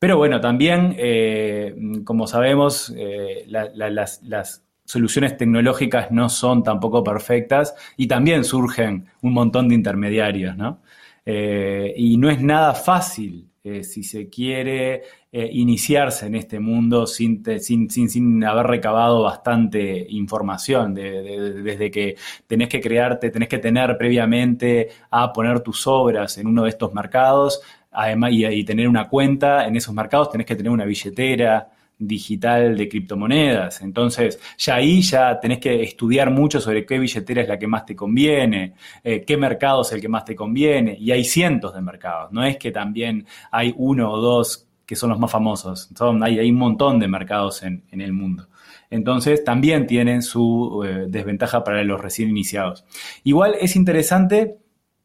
Pero 0.00 0.16
bueno, 0.16 0.40
también, 0.40 0.94
eh, 0.96 1.74
como 2.04 2.26
sabemos, 2.26 2.90
eh, 2.96 3.44
las, 3.46 4.64
soluciones 4.86 5.36
tecnológicas 5.36 6.10
no 6.10 6.28
son 6.30 6.64
tampoco 6.64 7.04
perfectas 7.04 7.76
y 7.96 8.08
también 8.08 8.42
surgen 8.42 9.06
un 9.20 9.34
montón 9.34 9.68
de 9.68 9.76
intermediarios, 9.76 10.56
¿no? 10.56 10.80
Eh, 11.24 11.92
y 11.96 12.16
no 12.16 12.28
es 12.30 12.40
nada 12.40 12.74
fácil 12.74 13.46
si 13.62 14.02
se 14.02 14.30
quiere 14.30 15.02
iniciarse 15.32 16.26
en 16.26 16.34
este 16.34 16.58
mundo 16.58 17.06
sin, 17.06 17.44
sin, 17.60 17.90
sin, 17.90 18.42
haber 18.42 18.66
recabado 18.66 19.22
bastante 19.22 20.06
información, 20.08 20.94
desde 20.94 21.90
que 21.90 22.16
tenés 22.46 22.70
que 22.70 22.80
crearte, 22.80 23.28
tenés 23.28 23.50
que 23.50 23.58
tener 23.58 23.98
previamente 23.98 24.88
a 25.10 25.30
poner 25.30 25.60
tus 25.60 25.86
obras 25.86 26.38
en 26.38 26.46
uno 26.46 26.62
de 26.62 26.70
estos 26.70 26.94
mercados, 26.94 27.60
además, 27.90 28.30
y, 28.32 28.64
tener 28.64 28.88
una 28.88 29.08
cuenta 29.08 29.66
en 29.66 29.76
esos 29.76 29.94
mercados, 29.94 30.30
tenés 30.30 30.46
que 30.46 30.56
tener 30.56 30.70
una 30.70 30.84
billetera 30.84 31.70
digital 31.98 32.76
de 32.76 32.88
criptomonedas. 32.88 33.82
Entonces, 33.82 34.40
ya 34.58 34.76
ahí 34.76 35.02
ya 35.02 35.38
tenés 35.38 35.58
que 35.58 35.82
estudiar 35.82 36.30
mucho 36.30 36.60
sobre 36.60 36.86
qué 36.86 36.98
billetera 36.98 37.42
es 37.42 37.48
la 37.48 37.58
que 37.58 37.66
más 37.66 37.84
te 37.84 37.94
conviene, 37.94 38.74
eh, 39.04 39.22
qué 39.26 39.36
mercado 39.36 39.82
es 39.82 39.92
el 39.92 40.00
que 40.00 40.08
más 40.08 40.24
te 40.24 40.34
conviene. 40.34 40.96
Y 40.98 41.10
hay 41.10 41.24
cientos 41.24 41.74
de 41.74 41.82
mercados. 41.82 42.32
No 42.32 42.44
es 42.44 42.56
que 42.56 42.70
también 42.70 43.26
hay 43.50 43.74
uno 43.76 44.10
o 44.10 44.18
dos 44.18 44.66
que 44.86 44.96
son 44.96 45.10
los 45.10 45.20
más 45.20 45.30
famosos. 45.30 45.88
Hay, 46.22 46.38
hay 46.38 46.50
un 46.50 46.56
montón 46.56 46.98
de 46.98 47.06
mercados 47.06 47.62
en, 47.62 47.84
el 47.92 48.12
mundo. 48.12 48.48
Entonces, 48.88 49.44
también 49.44 49.86
tienen 49.86 50.22
su 50.22 50.82
eh, 50.84 51.04
desventaja 51.06 51.62
para 51.62 51.84
los 51.84 52.00
recién 52.00 52.28
iniciados. 52.30 52.84
Igual 53.24 53.56
es 53.60 53.76
interesante 53.76 54.56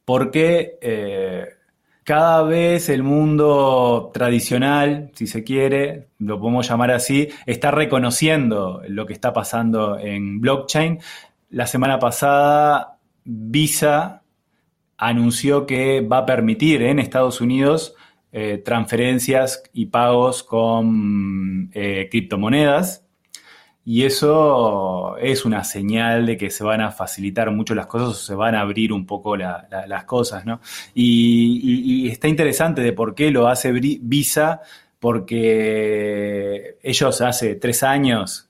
porque... 0.05 0.79
Eh, 0.81 1.45
cada 2.05 2.43
vez 2.43 2.87
el 2.89 3.01
mundo 3.01 4.11
tradicional, 4.13 5.09
si 5.15 5.25
se 5.25 5.43
quiere, 5.43 6.09
lo 6.19 6.39
podemos 6.39 6.69
llamar 6.69 6.91
así, 6.91 7.29
está 7.47 7.71
reconociendo 7.71 8.83
lo 8.87 9.07
que 9.07 9.13
está 9.13 9.33
pasando 9.33 9.97
en 9.97 10.39
blockchain. 10.39 10.99
La 11.49 11.65
semana 11.65 11.97
pasada, 11.97 12.99
Visa 13.23 14.21
anunció 14.97 15.65
que 15.65 16.01
va 16.01 16.19
a 16.19 16.25
permitir 16.27 16.83
en 16.83 16.99
Estados 16.99 17.41
Unidos 17.41 17.95
eh, 18.31 18.61
transferencias 18.63 19.63
y 19.73 19.87
pagos 19.87 20.43
con 20.43 21.71
eh, 21.73 22.07
criptomonedas 22.11 23.04
y 23.85 24.03
eso 24.03 25.15
es 25.17 25.45
una 25.45 25.63
señal 25.63 26.25
de 26.25 26.37
que 26.37 26.49
se 26.49 26.63
van 26.63 26.81
a 26.81 26.91
facilitar 26.91 27.51
mucho 27.51 27.75
las 27.75 27.85
cosas 27.85 28.09
o 28.09 28.13
se 28.13 28.33
van 28.33 28.55
a 28.55 28.61
abrir 28.61 28.91
un 28.91 29.05
poco 29.05 29.37
las 29.37 30.03
cosas, 30.05 30.43
¿no? 30.43 30.59
Y, 30.95 32.09
está 32.09 32.27
interesante 32.27 32.81
de 32.81 32.93
por 32.93 33.13
qué 33.13 33.29
lo 33.29 33.47
hace 33.47 33.71
Visa, 33.71 34.61
porque 34.99 36.77
ellos 36.81 37.21
hace 37.21 37.55
tres 37.55 37.83
años, 37.83 38.49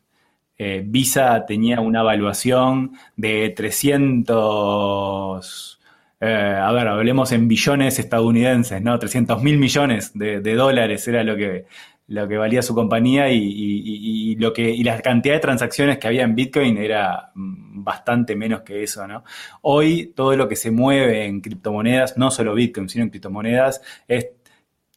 eh, 0.57 0.81
Visa 0.85 1.45
tenía 1.45 1.81
una 1.81 1.99
evaluación 2.01 2.93
de 3.17 3.49
300... 3.49 5.79
Eh, 6.21 6.59
a 6.61 6.71
ver, 6.71 6.87
hablemos 6.87 7.33
en 7.33 7.49
billones 7.49 7.99
estadounidenses, 7.99 8.81
¿no? 8.81 8.97
300 8.97 9.43
mil 9.43 9.57
millones 9.57 10.17
de, 10.17 10.55
dólares 10.55 11.05
era 11.09 11.23
lo 11.23 11.35
que, 11.35 11.65
lo 12.07 12.27
que 12.27 12.37
valía 12.37 12.61
su 12.61 12.75
compañía 12.75 13.29
y, 13.31 14.35
lo 14.35 14.53
que, 14.53 14.69
y 14.69 14.83
la 14.83 15.01
cantidad 15.01 15.35
de 15.35 15.39
transacciones 15.39 15.97
que 15.97 16.07
había 16.07 16.23
en 16.23 16.35
Bitcoin 16.35 16.77
era 16.77 17.31
mm, 17.33 17.83
bastante 17.83 18.35
menos 18.35 18.61
que 18.61 18.83
eso, 18.83 19.07
¿no? 19.07 19.23
Hoy 19.61 20.13
todo 20.15 20.35
lo 20.35 20.47
que 20.47 20.55
se 20.55 20.71
mueve 20.71 21.25
en 21.25 21.41
criptomonedas, 21.41 22.17
no 22.17 22.29
solo 22.31 22.53
Bitcoin, 22.53 22.89
sino 22.89 23.05
en 23.05 23.09
criptomonedas, 23.09 23.81
es, 24.07 24.29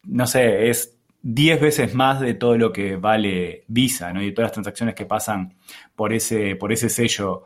no 0.05 0.27
sé, 0.27 0.69
es 0.69 0.99
10 1.23 1.61
veces 1.61 1.95
más 1.95 2.21
de 2.21 2.35
todo 2.35 2.57
lo 2.57 2.73
que 2.73 2.97
vale 2.97 3.65
Visa, 3.69 4.13
¿no? 4.13 4.23
Y 4.23 4.33
todas 4.33 4.49
las 4.49 4.53
transacciones 4.53 4.95
que 4.95 5.07
pasan 5.07 5.55
por 5.95 6.13
ese, 6.13 6.57
por 6.57 6.73
ese 6.73 6.89
sello. 6.89 7.45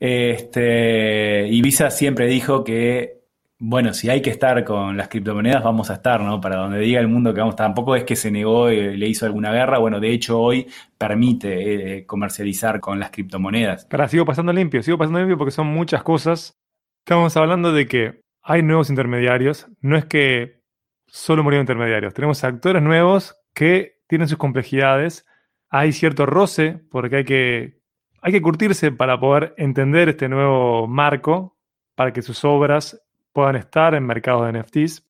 Este, 0.00 1.46
y 1.48 1.62
Visa 1.62 1.90
siempre 1.90 2.26
dijo 2.26 2.64
que 2.64 3.23
bueno, 3.58 3.94
si 3.94 4.10
hay 4.10 4.20
que 4.20 4.30
estar 4.30 4.64
con 4.64 4.96
las 4.96 5.08
criptomonedas, 5.08 5.62
vamos 5.62 5.90
a 5.90 5.94
estar, 5.94 6.20
¿no? 6.20 6.40
Para 6.40 6.56
donde 6.56 6.80
diga 6.80 7.00
el 7.00 7.08
mundo 7.08 7.32
que 7.32 7.40
vamos, 7.40 7.56
tampoco 7.56 7.94
es 7.94 8.04
que 8.04 8.16
se 8.16 8.30
negó 8.30 8.70
y 8.70 8.96
le 8.96 9.08
hizo 9.08 9.26
alguna 9.26 9.52
guerra, 9.52 9.78
bueno, 9.78 10.00
de 10.00 10.10
hecho 10.10 10.40
hoy 10.40 10.66
permite 10.98 11.98
eh, 11.98 12.06
comercializar 12.06 12.80
con 12.80 12.98
las 12.98 13.10
criptomonedas. 13.10 13.86
Pero 13.86 14.08
sigo 14.08 14.24
pasando 14.24 14.52
limpio, 14.52 14.82
sigo 14.82 14.98
pasando 14.98 15.20
limpio 15.20 15.38
porque 15.38 15.52
son 15.52 15.68
muchas 15.68 16.02
cosas. 16.02 16.58
Estamos 17.04 17.36
hablando 17.36 17.72
de 17.72 17.86
que 17.86 18.20
hay 18.42 18.62
nuevos 18.62 18.90
intermediarios, 18.90 19.68
no 19.80 19.96
es 19.96 20.04
que 20.04 20.62
solo 21.06 21.44
murieron 21.44 21.62
intermediarios, 21.62 22.12
tenemos 22.12 22.42
actores 22.42 22.82
nuevos 22.82 23.36
que 23.54 24.00
tienen 24.08 24.28
sus 24.28 24.38
complejidades, 24.38 25.26
hay 25.70 25.92
cierto 25.92 26.26
roce 26.26 26.80
porque 26.90 27.16
hay 27.16 27.24
que, 27.24 27.80
hay 28.20 28.32
que 28.32 28.42
curtirse 28.42 28.90
para 28.90 29.18
poder 29.18 29.54
entender 29.58 30.08
este 30.08 30.28
nuevo 30.28 30.88
marco, 30.88 31.56
para 31.94 32.12
que 32.12 32.22
sus 32.22 32.44
obras 32.44 33.03
puedan 33.34 33.56
estar 33.56 33.94
en 33.94 34.06
mercados 34.06 34.46
de 34.46 34.58
NFTs. 34.58 35.04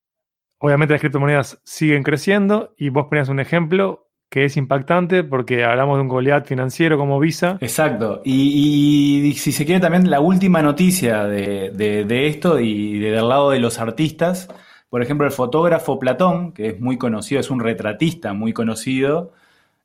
Obviamente 0.58 0.94
las 0.94 1.00
criptomonedas 1.00 1.60
siguen 1.62 2.02
creciendo 2.02 2.74
y 2.76 2.88
vos 2.88 3.06
ponías 3.06 3.28
un 3.28 3.38
ejemplo 3.38 4.08
que 4.30 4.46
es 4.46 4.56
impactante 4.56 5.22
porque 5.22 5.62
hablamos 5.62 5.98
de 5.98 6.02
un 6.02 6.08
Goliath 6.08 6.46
financiero 6.46 6.98
como 6.98 7.20
Visa. 7.20 7.58
Exacto. 7.60 8.22
Y, 8.24 9.34
si 9.36 9.52
se 9.52 9.64
quiere 9.64 9.80
también 9.80 10.10
la 10.10 10.20
última 10.20 10.62
noticia 10.62 11.24
de, 11.26 12.26
esto 12.26 12.58
y 12.58 12.98
del 12.98 13.28
lado 13.28 13.50
de 13.50 13.60
los 13.60 13.78
artistas, 13.78 14.48
por 14.88 15.02
ejemplo 15.02 15.26
el 15.26 15.32
fotógrafo 15.32 16.00
Platón, 16.00 16.52
que 16.52 16.68
es 16.70 16.80
muy 16.80 16.98
conocido, 16.98 17.40
es 17.40 17.50
un 17.50 17.60
retratista 17.60 18.32
muy 18.32 18.52
conocido, 18.52 19.32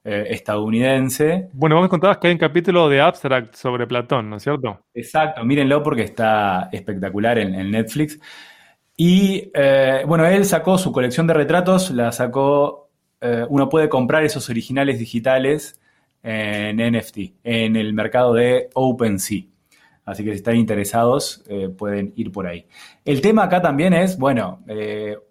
eh, 0.01 0.27
estadounidense. 0.29 1.49
Bueno, 1.51 1.75
vos 1.75 1.83
me 1.83 1.89
contabas 1.89 2.19
que 2.19 2.27
hay 2.27 2.33
un 2.33 2.39
capítulo 2.39 2.87
de 2.87 3.01
Abstract 3.01 3.53
sobre 3.55 3.85
Platón, 3.85 4.29
¿no 4.29 4.37
es 4.37 4.43
cierto? 4.43 4.85
Exacto, 4.93 5.43
mírenlo 5.43 5.83
porque 5.83 6.03
está 6.03 6.69
espectacular 6.71 7.37
en, 7.37 7.69
Netflix. 7.69 8.17
Y 8.95 9.51
eh, 9.53 10.03
bueno, 10.07 10.25
él 10.25 10.45
sacó 10.45 10.77
su 10.77 10.93
colección 10.93 11.27
de 11.27 11.33
retratos, 11.33 11.91
la 11.91 12.13
sacó, 12.13 12.89
eh, 13.19 13.45
uno 13.49 13.67
puede 13.67 13.89
comprar 13.89 14.23
esos 14.23 14.49
originales 14.49 14.99
digitales 14.99 15.81
en 16.23 16.77
NFT, 16.77 17.17
en 17.43 17.75
el 17.75 17.93
mercado 17.93 18.33
de 18.33 18.69
OpenSea. 18.73 19.43
Así 20.05 20.23
que 20.23 20.31
si 20.31 20.37
están 20.37 20.55
interesados, 20.55 21.43
pueden 21.77 22.13
ir 22.15 22.31
por 22.31 22.47
ahí. 22.47 22.65
El 23.05 23.21
tema 23.21 23.43
acá 23.43 23.61
también 23.61 23.93
es, 23.93 24.17
bueno, 24.17 24.63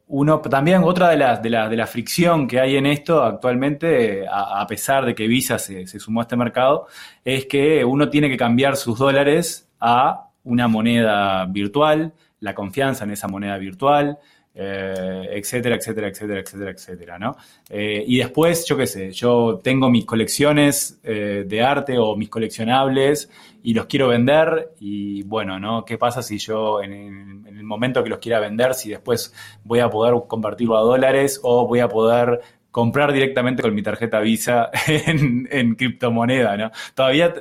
uno 0.08 0.40
también 0.40 0.82
otra 0.84 1.10
de 1.10 1.18
las 1.18 1.42
de 1.42 1.50
la, 1.50 1.68
de 1.68 1.76
la 1.76 1.86
fricción 1.86 2.48
que 2.48 2.60
hay 2.60 2.76
en 2.76 2.86
esto 2.86 3.22
actualmente, 3.22 4.24
a, 4.30 4.66
pesar 4.66 5.04
de 5.04 5.14
que 5.14 5.26
Visa 5.26 5.58
se, 5.58 5.86
sumó 5.86 6.20
a 6.20 6.22
este 6.22 6.36
mercado, 6.36 6.86
es 7.24 7.46
que 7.46 7.84
uno 7.84 8.08
tiene 8.08 8.28
que 8.28 8.36
cambiar 8.36 8.76
sus 8.76 8.98
dólares 8.98 9.68
a 9.80 10.30
una 10.44 10.66
moneda 10.66 11.44
virtual 11.46 12.12
la 12.40 12.54
confianza 12.54 13.04
en 13.04 13.10
esa 13.10 13.28
moneda 13.28 13.58
virtual, 13.58 14.18
eh, 14.60 15.28
etcétera, 15.34 15.76
etcétera, 15.76 16.08
etcétera, 16.08 16.40
etcétera, 16.40 16.70
etcétera, 16.72 17.18
¿no? 17.18 17.36
Eh, 17.70 18.02
y 18.04 18.18
después, 18.18 18.66
yo 18.66 18.76
qué 18.76 18.88
sé, 18.88 19.12
yo 19.12 19.60
tengo 19.62 19.88
mis 19.88 20.04
colecciones 20.04 20.98
eh, 21.04 21.44
de 21.46 21.62
arte 21.62 21.96
o 21.96 22.16
mis 22.16 22.28
coleccionables 22.28 23.30
y 23.62 23.72
los 23.72 23.86
quiero 23.86 24.08
vender 24.08 24.72
y 24.80 25.22
bueno, 25.22 25.60
¿no? 25.60 25.84
¿Qué 25.84 25.96
pasa 25.96 26.22
si 26.22 26.38
yo 26.38 26.82
en 26.82 26.92
el, 27.46 27.62
momento 27.62 28.02
que 28.02 28.08
los 28.10 28.18
quiera 28.18 28.40
vender, 28.40 28.74
si 28.74 28.88
después 28.88 29.32
voy 29.62 29.78
a 29.78 29.90
poder 29.90 30.14
convertirlo 30.26 30.76
a 30.76 30.80
dólares 30.80 31.38
o 31.44 31.68
voy 31.68 31.78
a 31.78 31.88
poder 31.88 32.40
comprar 32.72 33.12
directamente 33.12 33.62
con 33.62 33.74
mi 33.74 33.82
tarjeta 33.82 34.18
Visa 34.18 34.70
en, 34.88 35.76
criptomoneda, 35.76 36.56
¿no? 36.56 36.72
Todavía, 36.94 37.32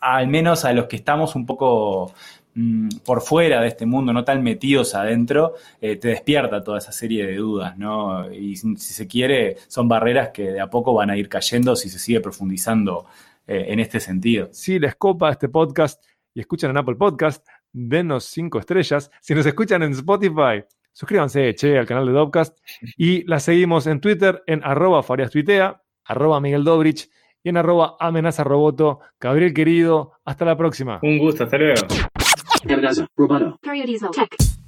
al 0.00 0.28
menos 0.28 0.64
a 0.64 0.72
los 0.72 0.86
que 0.86 0.96
estamos 0.96 1.34
un 1.34 1.44
poco 1.44 2.14
Mm, 2.54 2.88
por 3.04 3.20
fuera 3.20 3.60
de 3.60 3.68
este 3.68 3.86
mundo, 3.86 4.12
no 4.12 4.24
tan 4.24 4.42
metidos 4.42 4.94
adentro, 4.96 5.54
eh, 5.80 5.96
te 5.96 6.08
despierta 6.08 6.64
toda 6.64 6.78
esa 6.78 6.90
serie 6.90 7.24
de 7.24 7.36
dudas, 7.36 7.78
¿no? 7.78 8.32
Y 8.32 8.56
si 8.56 8.76
se 8.76 9.06
quiere, 9.06 9.56
son 9.68 9.88
barreras 9.88 10.30
que 10.30 10.50
de 10.50 10.60
a 10.60 10.68
poco 10.68 10.92
van 10.92 11.10
a 11.10 11.16
ir 11.16 11.28
cayendo 11.28 11.76
si 11.76 11.88
se 11.88 11.98
sigue 11.98 12.20
profundizando 12.20 13.06
eh, 13.46 13.66
en 13.68 13.78
este 13.78 14.00
sentido. 14.00 14.48
Si 14.52 14.78
les 14.80 14.96
copa 14.96 15.30
este 15.30 15.48
podcast 15.48 16.04
y 16.34 16.40
escuchan 16.40 16.70
en 16.70 16.78
Apple 16.78 16.96
Podcast, 16.96 17.46
denos 17.72 18.24
cinco 18.24 18.58
estrellas. 18.58 19.10
Si 19.20 19.34
nos 19.34 19.46
escuchan 19.46 19.84
en 19.84 19.92
Spotify, 19.92 20.64
suscríbanse, 20.92 21.54
che, 21.54 21.78
al 21.78 21.86
canal 21.86 22.06
de 22.06 22.12
Dobcast. 22.12 22.58
Y 22.96 23.22
la 23.24 23.38
seguimos 23.38 23.86
en 23.86 24.00
Twitter 24.00 24.42
en 24.46 24.62
arroba 24.64 25.04
fariastuitea, 25.04 25.82
arroba 26.04 26.40
Miguel 26.40 26.64
Dobrich 26.64 27.10
y 27.44 27.48
en 27.48 27.56
arroba 27.56 27.96
amenaza 28.00 28.42
roboto. 28.42 29.00
Gabriel 29.20 29.54
querido, 29.54 30.12
hasta 30.24 30.44
la 30.44 30.56
próxima. 30.56 30.98
Un 31.02 31.18
gusto, 31.18 31.44
hasta 31.44 31.58
luego. 31.58 31.86
Amandaza, 32.64 33.06
Roboto, 33.16 33.58
Periodismo 33.62 34.10
Tech. 34.10 34.59